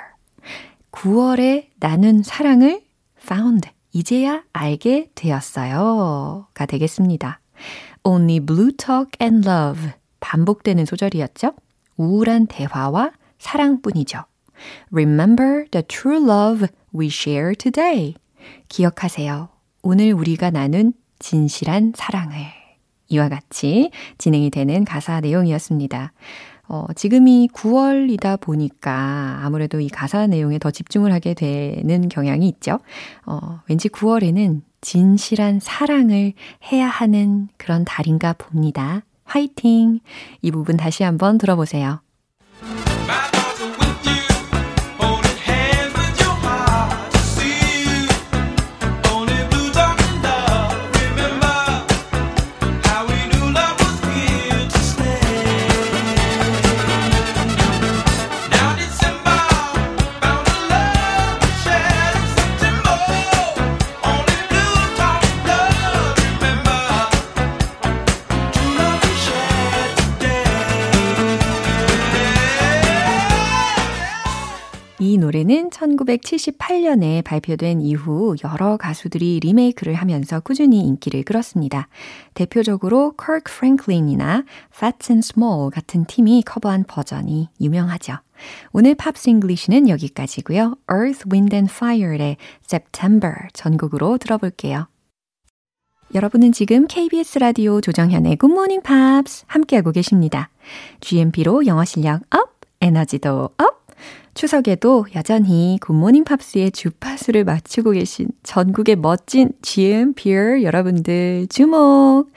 9월에 0.92 1.70
나눈 1.80 2.24
사랑을 2.24 2.82
found, 3.22 3.70
이제야 3.92 4.44
알게 4.54 5.12
되었어요. 5.16 6.48
가 6.54 6.66
되겠습니다. 6.66 7.40
Only 8.04 8.40
blue 8.40 8.72
talk 8.72 9.12
and 9.22 9.48
love. 9.48 9.92
반복되는 10.20 10.86
소절이었죠? 10.86 11.54
우울한 11.98 12.48
대화와 12.48 13.12
사랑뿐이죠. 13.40 14.24
Remember 14.92 15.66
the 15.72 15.84
true 15.88 16.24
love 16.24 16.68
we 16.96 17.08
share 17.08 17.56
today. 17.56 18.16
기억하세요. 18.70 19.50
오늘 19.82 20.14
우리가 20.14 20.52
나눈 20.52 20.94
진실한 21.20 21.94
사랑을. 21.96 22.38
이와 23.10 23.30
같이 23.30 23.92
진행이 24.18 24.50
되는 24.50 24.84
가사 24.84 25.22
내용이었습니다. 25.22 26.12
어, 26.70 26.86
지금이 26.96 27.50
9월이다 27.54 28.42
보니까 28.42 29.40
아무래도 29.42 29.80
이 29.80 29.88
가사 29.88 30.28
내용에 30.28 30.60
더 30.60 30.70
집중을 30.70 31.14
하게 31.14 31.34
되는 31.34 32.10
경향이 32.10 32.48
있죠. 32.50 32.80
어, 33.26 33.62
왠지 33.70 33.88
9월에는 33.88 34.62
진실한 34.82 35.60
사랑을 35.62 36.34
해야 36.72 36.88
하는 36.88 37.48
그런 37.58 37.86
달인가 37.86 38.34
봅니다. 38.34 39.04
화이팅! 39.24 40.00
이 40.42 40.52
부분 40.52 40.78
다시 40.78 41.04
한번 41.04 41.38
들어보세요. 41.38 42.02
1978년에 75.96 77.24
발표된 77.24 77.82
이후 77.82 78.36
여러 78.44 78.78
가수들이 78.78 79.40
리메이크를 79.42 79.94
하면서 79.94 80.40
꾸준히 80.40 80.82
인기를 80.82 81.24
끌었습니다. 81.24 81.88
대표적으로 82.34 83.14
Kirk 83.18 83.54
Franklin이나 83.54 84.44
Phats 84.76 85.12
and 85.12 85.26
Small 85.26 85.72
같은 85.72 86.06
팀이 86.06 86.44
커버한 86.46 86.86
버전이 86.88 87.50
유명하죠. 87.62 88.18
오늘 88.72 88.96
Pops 88.96 89.30
English는 89.30 89.90
여기까지고요. 89.90 90.76
Earth, 90.92 91.26
Wind 91.32 91.56
and 91.56 91.72
Fire의 91.72 92.38
September 92.64 93.34
전곡으로 93.54 94.18
들어볼게요. 94.18 94.88
여러분은 96.14 96.54
지금 96.54 96.88
KBS 96.88 97.40
라디오 97.40 97.82
조정현의 97.82 98.38
Good 98.38 98.54
Morning 98.54 98.82
Pops 98.82 99.44
함께하고 99.48 99.92
계십니다. 99.92 100.50
GMP로 101.02 101.66
영어 101.66 101.84
실력 101.84 102.22
up, 102.34 102.56
에너지도 102.80 103.50
up! 103.58 103.87
추석에도 104.38 105.08
여전히 105.16 105.80
Good 105.82 105.97
Morning 105.97 106.24
Pops의 106.24 106.72
주파수를 106.72 107.44
맞추고 107.44 107.92
계신 107.92 108.28
전국의 108.44 108.98
멋진 108.98 109.52
GMPer 109.64 110.62
여러분들 110.62 111.48
주목! 111.50 112.28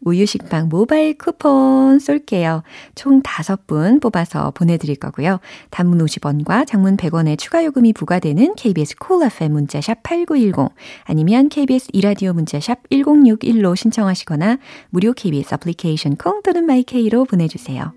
우유식빵 0.00 0.70
모바일 0.70 1.18
쿠폰 1.18 1.98
쏠게요. 1.98 2.62
총 2.94 3.22
5분 3.22 4.00
뽑아서 4.00 4.52
보내드릴 4.52 4.96
거고요. 4.96 5.38
단문 5.68 5.98
50원과 5.98 6.66
장문 6.66 6.96
100원의 6.96 7.38
추가 7.38 7.62
요금이 7.62 7.92
부과되는 7.92 8.54
KBS 8.54 8.96
Cool 8.96 9.30
FM 9.30 9.52
문자샵 9.52 10.02
8910 10.02 10.74
아니면 11.04 11.50
KBS 11.50 11.88
이라디오 11.92 12.32
문자샵 12.32 12.88
1061로 12.88 13.76
신청하시거나 13.76 14.56
무료 14.88 15.12
KBS 15.12 15.52
애플리케이션 15.52 16.16
콩 16.16 16.40
또는 16.42 16.64
마이케이로 16.64 17.26
보내주세요. 17.26 17.92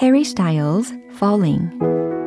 Harry 0.00 0.22
Styles 0.22 0.94
Falling 1.12 2.21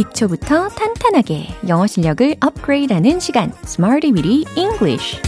기초부터 0.00 0.68
탄탄하게 0.68 1.46
영어 1.68 1.86
실력을 1.86 2.34
업그레이드하는 2.40 3.20
시간. 3.20 3.52
English. 4.56 5.20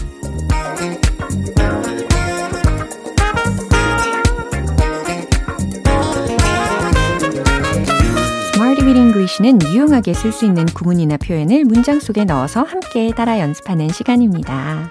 Smarty 8.54 8.86
Weedy 8.86 9.02
English는 9.02 9.58
유용하게 9.62 10.14
쓸 10.14 10.32
수 10.32 10.46
있는 10.46 10.64
구문이나 10.64 11.18
표현을 11.18 11.64
문장 11.66 12.00
속에 12.00 12.24
넣어서 12.24 12.62
함께 12.62 13.12
따라 13.14 13.40
연습하는 13.40 13.90
시간입니다. 13.90 14.88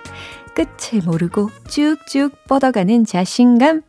끝을 0.53 1.01
모르고 1.03 1.49
쭉쭉 1.67 2.47
뻗어가는 2.47 3.05
자신감 3.05 3.81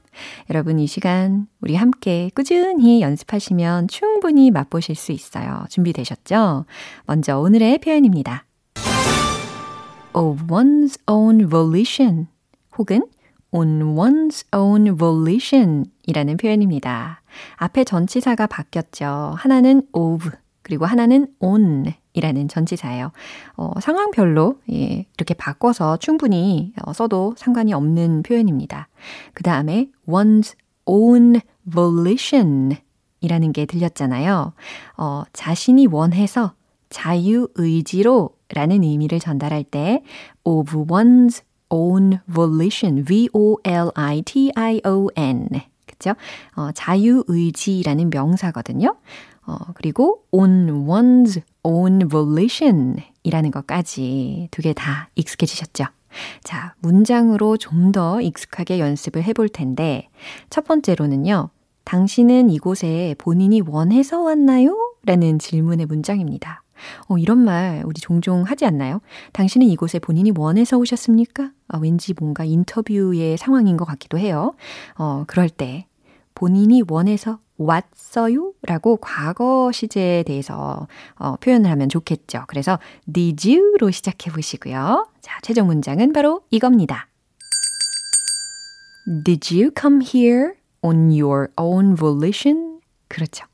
여러분 0.50 0.78
이 0.78 0.86
시간 0.86 1.46
우리 1.60 1.74
함께 1.74 2.30
꾸준히 2.34 3.00
연습하시면 3.00 3.88
충분히 3.88 4.50
맛보실 4.50 4.94
수 4.94 5.12
있어요. 5.12 5.64
준비되셨죠? 5.68 6.66
먼저 7.06 7.38
오늘의 7.38 7.78
표현입니다. 7.78 8.44
of 10.14 10.46
one's 10.46 10.98
own 11.06 11.48
volition 11.48 12.28
혹은 12.76 13.06
on 13.50 13.94
one's 13.94 14.44
own 14.54 14.96
volition 14.96 15.84
이라는 16.06 16.36
표현입니다. 16.36 17.22
앞에 17.56 17.84
전치사가 17.84 18.46
바뀌었죠. 18.46 19.34
하나는 19.36 19.82
of 19.92 20.30
그리고 20.62 20.86
하나는 20.86 21.28
on 21.40 21.92
이라는 22.14 22.48
전치사예요. 22.48 23.12
어, 23.56 23.70
상황별로 23.80 24.58
예, 24.72 25.06
이렇게 25.16 25.34
바꿔서 25.34 25.96
충분히 25.96 26.72
어, 26.84 26.92
써도 26.92 27.34
상관이 27.36 27.72
없는 27.72 28.22
표현입니다. 28.22 28.88
그 29.34 29.42
다음에 29.42 29.88
one's 30.06 30.54
own 30.84 31.40
volition 31.70 32.76
이라는 33.20 33.52
게 33.52 33.66
들렸잖아요. 33.66 34.52
어, 34.98 35.22
자신이 35.32 35.86
원해서 35.86 36.54
자유의지로 36.90 38.30
라는 38.54 38.82
의미를 38.82 39.18
전달할 39.18 39.64
때 39.64 40.02
of 40.44 40.86
one's 40.86 41.42
own 41.70 42.20
volition, 42.30 43.04
V-O-L-I-T-I-O-N 43.04 43.52
그죠? 46.02 46.14
어, 46.56 46.70
자유의지라는 46.72 48.10
명사거든요. 48.10 48.96
어, 49.46 49.56
그리고 49.74 50.24
on 50.32 50.86
one's 50.86 51.40
own 51.62 52.08
volition 52.08 52.96
이라는 53.22 53.50
것까지 53.52 54.48
두 54.50 54.62
개 54.62 54.72
다 54.74 55.08
익숙해지셨죠? 55.14 55.84
자, 56.44 56.74
문장으로 56.80 57.56
좀 57.56 57.92
더 57.92 58.20
익숙하게 58.20 58.78
연습을 58.80 59.22
해볼 59.24 59.48
텐데, 59.48 60.08
첫 60.50 60.64
번째로는요, 60.64 61.50
당신은 61.84 62.50
이곳에 62.50 63.14
본인이 63.18 63.60
원해서 63.66 64.20
왔나요? 64.22 64.76
라는 65.04 65.38
질문의 65.38 65.86
문장입니다. 65.86 66.62
어, 67.08 67.16
이런 67.18 67.38
말 67.38 67.82
우리 67.84 68.00
종종 68.00 68.42
하지 68.42 68.64
않나요? 68.66 69.00
당신은 69.32 69.66
이곳에 69.68 69.98
본인이 69.98 70.32
원해서 70.36 70.78
오셨습니까? 70.78 71.50
아, 71.68 71.78
왠지 71.78 72.14
뭔가 72.18 72.44
인터뷰의 72.44 73.36
상황인 73.38 73.76
것 73.76 73.84
같기도 73.84 74.18
해요. 74.18 74.54
어, 74.96 75.24
그럴 75.26 75.48
때 75.48 75.86
본인이 76.42 76.82
원해서 76.88 77.38
왔어요? 77.56 78.52
라고 78.62 78.96
과거 78.96 79.70
시제에 79.72 80.24
대해서 80.24 80.88
어, 81.14 81.36
표현을 81.36 81.70
하면 81.70 81.88
좋겠죠. 81.88 82.46
그래서 82.48 82.80
did 83.12 83.48
you로 83.48 83.92
시작해 83.92 84.28
보시고요. 84.32 85.06
자, 85.20 85.38
최종 85.42 85.68
문장은 85.68 86.12
바로 86.12 86.40
이겁니다. 86.50 87.06
Did 89.24 89.54
you 89.56 89.70
come 89.80 90.04
here 90.04 90.54
on 90.82 91.10
your 91.10 91.46
own 91.56 91.94
volition? 91.94 92.80
그렇죠. 93.06 93.46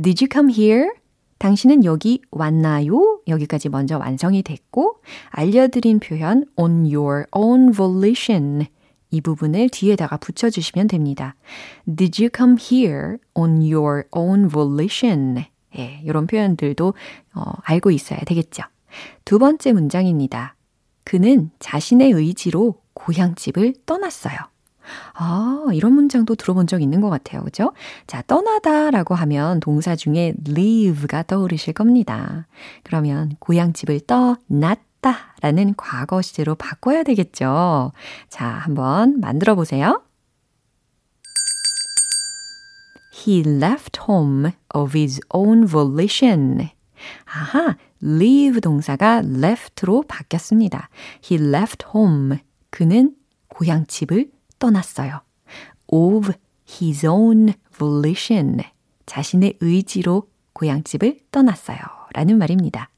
Did 0.00 0.24
you 0.24 0.28
come 0.32 0.54
here 0.56 0.90
당신은 1.38 1.84
여기 1.84 2.22
왔나요? 2.30 3.20
여기까지 3.26 3.70
먼저 3.70 3.98
완성이 3.98 4.42
됐고, 4.42 5.00
알려드린 5.30 5.98
표현 5.98 6.44
on 6.56 6.84
your 6.94 7.24
own 7.32 7.72
volition. 7.72 8.66
이 9.16 9.20
부분을 9.22 9.70
뒤에다가 9.70 10.18
붙여주시면 10.18 10.88
됩니다. 10.88 11.36
Did 11.86 12.22
you 12.22 12.30
come 12.34 12.56
here 12.60 13.16
on 13.34 13.62
your 13.62 14.04
own 14.14 14.48
volition? 14.48 15.44
예, 15.78 16.00
이런 16.04 16.26
표현들도 16.26 16.94
어, 17.34 17.42
알고 17.62 17.90
있어야 17.90 18.20
되겠죠. 18.20 18.62
두 19.24 19.38
번째 19.38 19.72
문장입니다. 19.72 20.54
그는 21.04 21.50
자신의 21.60 22.10
의지로 22.10 22.80
고향집을 22.92 23.74
떠났어요. 23.86 24.36
아, 25.14 25.66
이런 25.72 25.94
문장도 25.94 26.34
들어본 26.36 26.66
적 26.66 26.82
있는 26.82 27.00
것 27.00 27.10
같아요. 27.10 27.42
그죠? 27.42 27.72
자, 28.06 28.22
떠나다 28.26 28.90
라고 28.90 29.14
하면 29.14 29.60
동사 29.60 29.96
중에 29.96 30.34
leave가 30.46 31.24
떠오르실 31.24 31.72
겁니다. 31.72 32.46
그러면 32.82 33.32
고향집을 33.38 34.00
떠났 34.06 34.85
다 35.00 35.34
라는 35.40 35.74
과거 35.76 36.22
시제로 36.22 36.54
바꿔야 36.54 37.02
되겠죠. 37.02 37.92
자, 38.28 38.46
한번 38.46 39.20
만들어 39.20 39.54
보세요. 39.54 40.02
He 43.26 43.40
left 43.40 44.00
home 44.08 44.52
of 44.74 44.96
his 44.96 45.20
own 45.30 45.66
volition. 45.66 46.70
아하, 47.24 47.76
leave 48.02 48.60
동사가 48.60 49.22
left로 49.24 50.02
바뀌었습니다. 50.02 50.88
He 51.30 51.42
left 51.42 51.86
home. 51.94 52.38
그는 52.70 53.16
고향집을 53.48 54.30
떠났어요. 54.58 55.22
of 55.88 56.32
his 56.68 57.06
own 57.06 57.54
volition. 57.76 58.60
자신의 59.06 59.58
의지로 59.60 60.28
고향집을 60.52 61.20
떠났어요. 61.30 61.78
라는 62.12 62.38
말입니다. 62.38 62.90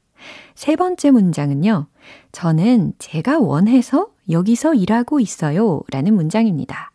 세 0.59 0.75
번째 0.75 1.11
문장은요. 1.11 1.87
저는 2.33 2.91
제가 2.99 3.39
원해서 3.39 4.07
여기서 4.29 4.73
일하고 4.73 5.21
있어요. 5.21 5.79
라는 5.89 6.15
문장입니다. 6.15 6.91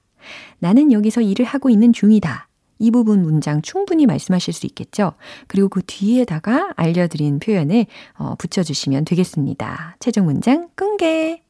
나는 0.59 0.93
여기서 0.93 1.23
일을 1.23 1.47
하고 1.47 1.71
있는 1.71 1.95
중이다. 1.95 2.51
이 2.79 2.91
부분 2.91 3.23
문장 3.23 3.63
충분히 3.63 4.05
말씀하실 4.05 4.53
수 4.53 4.67
있겠죠? 4.67 5.15
그리고 5.47 5.71
그 5.71 5.81
뒤에다가 5.87 6.75
알려드린 6.77 7.39
표현을 7.39 7.87
어, 8.19 8.35
붙여주시면 8.35 9.07
되겠습니다. 9.07 9.97
최종 9.99 10.27
문장 10.27 10.69
공개! 10.77 11.41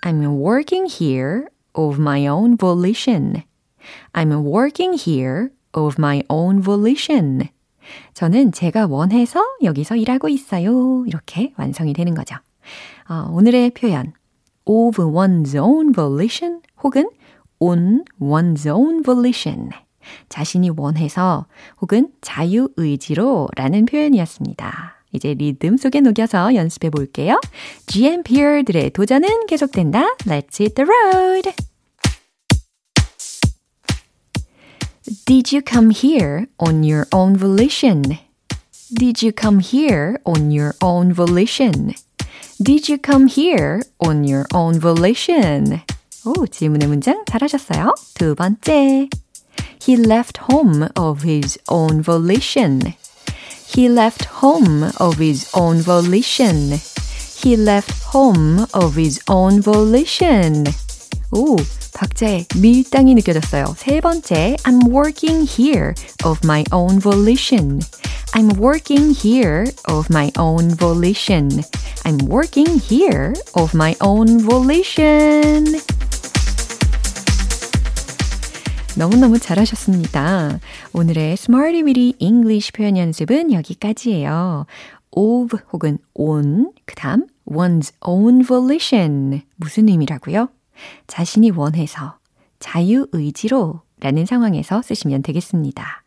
I'm 0.00 0.22
working 0.42 0.90
here 0.90 1.48
of 1.74 2.00
my 2.00 2.26
own 2.26 2.56
volition. 2.56 3.42
I'm 4.14 4.32
working 4.42 4.98
here 4.98 5.50
of 5.74 5.96
my 5.98 6.22
own 6.30 6.62
volition. 6.62 7.50
저는 8.14 8.52
제가 8.52 8.86
원해서 8.86 9.44
여기서 9.62 9.96
일하고 9.96 10.28
있어요. 10.28 11.04
이렇게 11.06 11.52
완성이 11.56 11.92
되는 11.92 12.14
거죠. 12.14 12.36
어, 13.08 13.30
오늘의 13.32 13.70
표현 13.70 14.12
of 14.64 15.02
one's 15.02 15.54
own 15.54 15.92
volition 15.92 16.60
혹은 16.82 17.08
on 17.58 18.04
one's 18.20 18.66
own 18.66 19.02
volition. 19.02 19.70
자신이 20.28 20.70
원해서 20.76 21.46
혹은 21.80 22.08
자유의지로 22.20 23.48
라는 23.56 23.84
표현이었습니다. 23.84 24.96
이제 25.12 25.34
리듬 25.34 25.76
속에 25.76 26.00
녹여서 26.00 26.54
연습해 26.54 26.90
볼게요. 26.90 27.40
GMPR들의 27.86 28.90
도전은 28.90 29.46
계속된다. 29.46 30.14
Let's 30.26 30.60
hit 30.60 30.74
the 30.74 30.88
road! 30.88 31.69
Did 35.25 35.51
you 35.51 35.61
come 35.61 35.91
here 35.91 36.47
on 36.59 36.83
your 36.83 37.07
own 37.11 37.37
volition? 37.37 38.19
Did 38.93 39.21
you 39.21 39.31
come 39.31 39.59
here 39.59 40.19
on 40.25 40.51
your 40.51 40.75
own 40.81 41.13
volition? 41.13 41.95
Did 42.61 42.87
you 42.87 42.97
come 42.97 43.27
here 43.27 43.81
on 43.99 44.23
your 44.23 44.45
own 44.53 44.79
volition? 44.79 45.81
오, 46.25 46.47
질문의 46.47 46.87
문장 46.87 47.23
잘하셨어요. 47.25 47.93
두 48.15 48.35
번째. 48.35 49.09
He 49.81 49.95
left 49.95 50.39
home 50.49 50.87
of 50.95 51.23
his 51.23 51.59
own 51.69 52.01
volition. 52.01 52.81
He 53.67 53.87
left 53.89 54.25
home 54.41 54.89
of 54.99 55.21
his 55.21 55.49
own 55.53 55.81
volition. 55.81 56.79
He 57.43 57.55
left 57.55 57.91
home 58.13 58.65
of 58.73 58.95
his 58.97 59.21
own 59.29 59.61
volition. 59.61 60.65
오, 61.31 61.57
박자에 61.94 62.46
밀당이 62.60 63.14
느껴졌어요. 63.14 63.74
세 63.76 64.00
번째, 64.00 64.56
I'm 64.64 64.92
working 64.92 65.46
here 65.46 65.94
of 66.24 66.40
my 66.44 66.64
own 66.72 67.00
volition. 67.00 67.80
I'm 68.32 68.56
working 68.58 69.12
here 69.12 69.64
of 69.88 70.06
my 70.10 70.30
own 70.38 70.76
volition. 70.76 71.48
I'm 72.04 72.18
working 72.28 72.78
here 72.78 73.32
of 73.56 73.74
my 73.74 73.94
own 74.02 74.40
volition. 74.40 75.80
너무너무 78.96 79.38
잘하셨습니다. 79.38 80.60
오늘의 80.92 81.32
Smarty 81.32 81.82
Weedy 81.82 82.14
English 82.18 82.72
표현 82.72 82.96
연습은 82.96 83.52
여기까지예요. 83.52 84.66
of 85.12 85.56
혹은 85.72 85.98
on, 86.14 86.70
그 86.84 86.94
다음 86.94 87.26
one's 87.46 87.92
own 88.06 88.44
volition. 88.44 89.42
무슨 89.56 89.88
의미라고요? 89.88 90.48
자신이 91.06 91.50
원해서, 91.50 92.18
자유의지로 92.58 93.82
라는 94.00 94.26
상황에서 94.26 94.82
쓰시면 94.82 95.22
되겠습니다. 95.22 96.04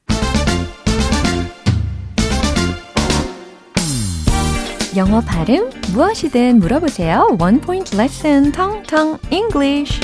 영어 4.95 5.21
발음 5.21 5.71
무엇이든 5.91 6.59
물어보세요. 6.59 7.37
One 7.39 7.59
Point 7.61 7.95
Lesson, 7.95 8.51
Tong 8.51 8.83
Tong 8.87 9.19
English. 9.31 9.99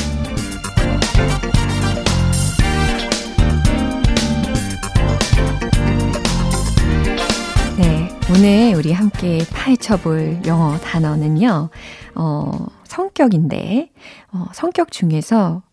네, 7.77 8.09
오늘 8.31 8.73
우리 8.75 8.91
함께 8.91 9.45
파헤쳐 9.51 9.97
볼 9.97 10.41
영어 10.47 10.75
단어는요, 10.79 11.69
어, 12.15 12.65
성격인데, 12.89 13.91
어, 14.33 14.45
성격 14.53 14.91
중에서 14.91 15.63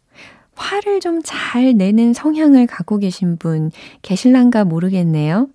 화를 0.54 1.00
좀 1.00 1.20
잘 1.22 1.74
내는 1.74 2.12
성향을 2.14 2.66
갖고 2.66 2.98
계신 2.98 3.36
분 3.36 3.70
계실란가 4.02 4.64
모르겠네요. 4.64 5.48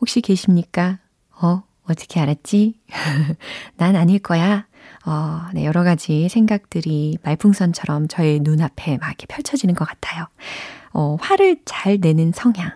혹시 0.00 0.20
계십니까? 0.20 0.98
어, 1.40 1.62
어떻게 1.84 2.20
알았지? 2.20 2.74
난 3.76 3.96
아닐 3.96 4.18
거야. 4.18 4.66
어, 5.06 5.42
네, 5.54 5.64
여러 5.64 5.84
가지 5.84 6.28
생각들이 6.28 7.18
말풍선처럼 7.22 8.08
저의 8.08 8.40
눈앞에 8.40 8.98
막 8.98 9.08
이렇게 9.08 9.26
펼쳐지는 9.26 9.74
것 9.74 9.86
같아요. 9.86 10.26
어, 10.92 11.16
화를 11.20 11.58
잘 11.64 11.98
내는 12.00 12.32
성향. 12.34 12.72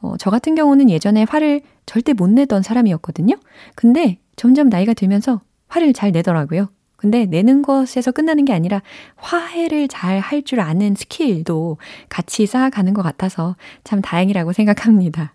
어, 0.00 0.16
저 0.18 0.30
같은 0.30 0.54
경우는 0.54 0.90
예전에 0.90 1.24
화를 1.28 1.62
절대 1.86 2.12
못 2.12 2.28
내던 2.28 2.62
사람이었거든요. 2.62 3.36
근데 3.74 4.18
점점 4.36 4.68
나이가 4.68 4.94
들면서 4.94 5.40
화를 5.68 5.92
잘 5.92 6.12
내더라고요. 6.12 6.68
근데 6.98 7.26
내는 7.26 7.62
것에서 7.62 8.10
끝나는 8.10 8.44
게 8.44 8.52
아니라 8.52 8.82
화해를 9.16 9.86
잘 9.88 10.18
할 10.20 10.42
줄 10.42 10.58
아는 10.60 10.96
스킬도 10.96 11.78
같이 12.08 12.44
쌓아가는 12.46 12.92
것 12.92 13.02
같아서 13.02 13.54
참 13.84 14.02
다행이라고 14.02 14.52
생각합니다. 14.52 15.32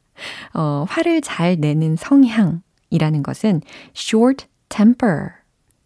어, 0.54 0.86
화를 0.89 1.21
잘 1.21 1.56
내는 1.60 1.95
성향이라는 1.95 3.23
것은 3.23 3.62
short 3.95 4.45
temper, 4.69 5.30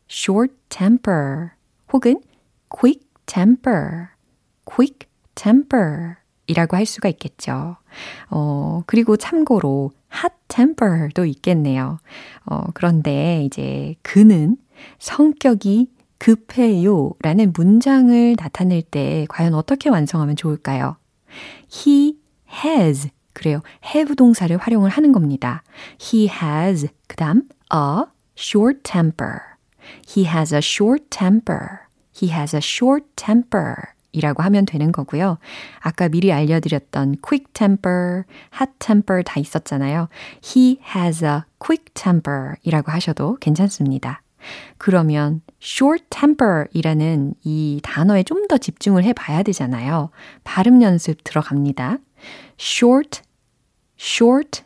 short 0.09 0.53
temper 0.69 1.51
혹은 1.93 2.21
quick 2.69 3.05
temper, 3.27 4.07
quick 4.65 5.07
temper 5.35 6.15
이라고 6.47 6.75
할 6.75 6.85
수가 6.87 7.07
있겠죠. 7.09 7.77
어, 8.31 8.81
그리고 8.87 9.15
참고로 9.15 9.91
hot 10.13 10.33
temper도 10.47 11.25
있겠네요. 11.25 11.99
어, 12.45 12.63
그런데 12.73 13.43
이제 13.45 13.95
그는 14.01 14.57
성격이 14.99 15.91
급해요 16.19 17.11
라는 17.21 17.53
문장을 17.53 18.35
나타낼 18.39 18.81
때 18.81 19.25
과연 19.29 19.53
어떻게 19.53 19.89
완성하면 19.89 20.35
좋을까요? 20.35 20.97
He 21.71 22.17
has 22.63 23.09
그래요. 23.33 23.61
have 23.85 24.15
동사를 24.15 24.55
활용을 24.57 24.89
하는 24.89 25.11
겁니다. 25.11 25.63
He 26.01 26.27
has 26.27 26.87
그 27.07 27.15
다음 27.15 27.43
a 27.71 28.05
short 28.35 28.81
temper. 28.83 29.39
He 30.07 30.25
has 30.25 30.53
a 30.53 30.59
short 30.59 31.05
temper. 31.11 31.87
He 32.19 32.31
has 32.31 32.55
a 32.55 32.61
short 32.61 33.05
temper. 33.15 33.93
이라고 34.11 34.43
하면 34.43 34.65
되는 34.65 34.91
거고요. 34.91 35.37
아까 35.79 36.07
미리 36.09 36.31
알려드렸던 36.31 37.17
quick 37.21 37.45
temper, 37.53 38.23
hot 38.59 38.71
temper 38.79 39.23
다 39.23 39.39
있었잖아요. 39.39 40.09
He 40.43 40.79
has 40.95 41.23
a 41.23 41.41
quick 41.59 41.85
temper 41.93 42.55
이라고 42.63 42.91
하셔도 42.91 43.35
괜찮습니다. 43.39 44.21
그러면 44.77 45.41
short 45.61 46.05
temper 46.09 46.65
이라는 46.73 47.33
이 47.43 47.79
단어에 47.83 48.23
좀 48.23 48.47
더 48.47 48.57
집중을 48.57 49.03
해 49.03 49.11
봐야 49.11 49.43
되잖아요. 49.43 50.09
발음 50.45 50.81
연습 50.81 51.23
들어갑니다. 51.25 51.97
short, 52.57 53.21
short, 53.99 54.63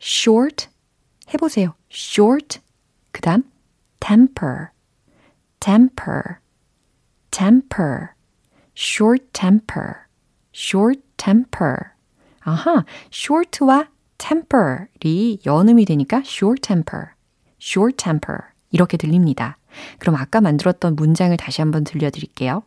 short 0.00 0.68
해보세요. 1.34 1.74
short 1.90 2.60
그 3.10 3.20
다음 3.22 3.42
temper, 3.98 4.68
temper, 5.58 6.36
temper, 7.32 8.11
short 8.76 9.24
temper, 9.32 9.94
short 10.54 11.00
temper. 11.16 11.76
아하, 12.40 12.84
short와 13.12 13.88
temper이 14.18 15.40
연음이 15.46 15.84
되니까 15.84 16.22
short 16.24 16.60
temper, 16.62 17.08
short 17.60 17.96
temper 17.96 18.38
이렇게 18.70 18.96
들립니다. 18.96 19.58
그럼 19.98 20.16
아까 20.16 20.40
만들었던 20.40 20.96
문장을 20.96 21.36
다시 21.36 21.60
한번 21.60 21.84
들려드릴게요. 21.84 22.62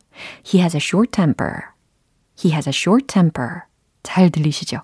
He 0.45 0.61
has 0.61 0.75
a 0.75 0.81
short 0.81 1.11
temper. 1.11 1.69
He 2.37 2.51
has 2.53 2.67
a 2.67 2.73
short 2.73 3.07
temper. 3.07 3.61
잘 4.03 4.29
들리시죠? 4.29 4.81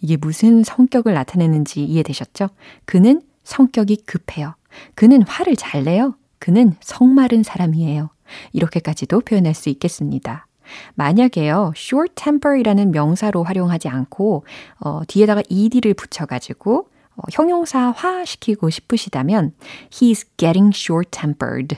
이게 0.00 0.16
무슨 0.16 0.64
성격을 0.64 1.14
나타내는지 1.14 1.84
이해되셨죠? 1.84 2.48
그는 2.84 3.22
성격이 3.44 4.04
급해요. 4.06 4.54
그는 4.94 5.22
화를 5.22 5.56
잘 5.56 5.84
내요. 5.84 6.16
그는 6.38 6.74
성마른 6.80 7.42
사람이에요. 7.42 8.10
이렇게까지도 8.52 9.20
표현할 9.20 9.54
수 9.54 9.68
있겠습니다. 9.70 10.47
만약에요, 10.94 11.72
short 11.76 12.14
temper이라는 12.14 12.90
명사로 12.90 13.44
활용하지 13.44 13.88
않고, 13.88 14.44
어, 14.80 15.00
뒤에다가 15.06 15.42
ed를 15.50 15.94
붙여가지고, 15.94 16.88
어, 17.16 17.22
형용사화 17.32 18.24
시키고 18.24 18.70
싶으시다면, 18.70 19.52
he's 19.90 20.26
getting 20.36 20.72
short 20.74 21.10
tempered. 21.10 21.76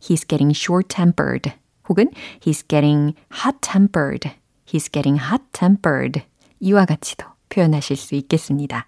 He's 0.00 0.26
getting 0.26 0.56
short 0.56 0.88
tempered. 0.88 1.52
혹은 1.88 2.10
he's 2.40 2.66
getting 2.68 3.14
hot 3.32 3.58
tempered. 3.60 4.30
He's 4.66 4.92
getting 4.92 5.22
hot 5.22 5.44
tempered. 5.52 6.22
이와 6.60 6.84
같이도 6.84 7.26
표현하실 7.48 7.96
수 7.96 8.14
있겠습니다. 8.14 8.86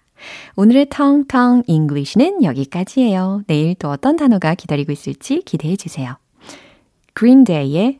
오늘의 0.55 0.87
텅텅 0.89 1.63
English는 1.65 2.43
여기까지예요. 2.43 3.43
내일 3.47 3.75
또 3.75 3.89
어떤 3.89 4.15
단어가 4.15 4.53
기다리고 4.53 4.91
있을지 4.91 5.41
기대해 5.41 5.75
주세요. 5.75 6.17
Green 7.17 7.43
Day의 7.43 7.99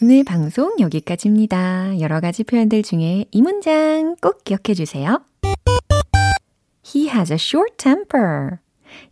오늘 0.00 0.24
방송 0.24 0.74
여기까지입니다. 0.80 2.00
여러 2.00 2.20
가지 2.20 2.44
표현들 2.44 2.82
중에 2.82 3.26
이 3.30 3.42
문장 3.42 4.16
꼭 4.22 4.42
기억해 4.44 4.74
주세요. 4.74 5.20
He 6.84 7.08
has 7.10 7.30
a 7.30 7.36
short 7.36 7.76
temper. 7.76 8.58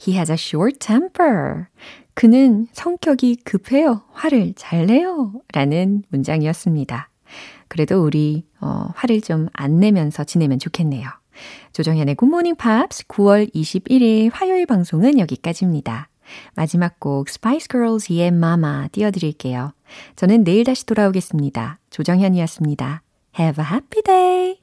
He 0.01 0.17
has 0.17 0.33
a 0.33 0.37
short 0.39 0.79
temper. 0.79 1.67
그는 2.15 2.67
성격이 2.73 3.37
급해요. 3.45 4.03
화를 4.13 4.55
잘 4.57 4.87
내요. 4.87 5.33
라는 5.53 6.03
문장이었습니다. 6.09 7.11
그래도 7.69 8.03
우리 8.03 8.47
어, 8.61 8.89
화를 8.95 9.21
좀 9.21 9.49
안 9.53 9.79
내면서 9.81 10.25
지내면 10.25 10.59
좋겠네요. 10.59 11.09
조정현의 11.73 12.17
Good 12.17 12.31
Morning 12.31 12.57
Pops 12.57 13.07
9월 13.07 13.55
21일 13.55 14.31
화요일 14.33 14.67
방송은 14.67 15.19
여기까지입니다. 15.19 16.09
마지막 16.55 17.01
곡 17.01 17.29
Spice 17.29 17.69
Girls의 17.69 18.31
Mama 18.31 18.89
띄워드릴게요. 18.89 19.73
저는 20.17 20.45
내일 20.45 20.65
다시 20.65 20.87
돌아오겠습니다. 20.87 21.79
조정현이었습니다. 21.91 23.03
Have 23.39 23.65
a 23.65 23.71
happy 23.71 24.03
day! 24.03 24.60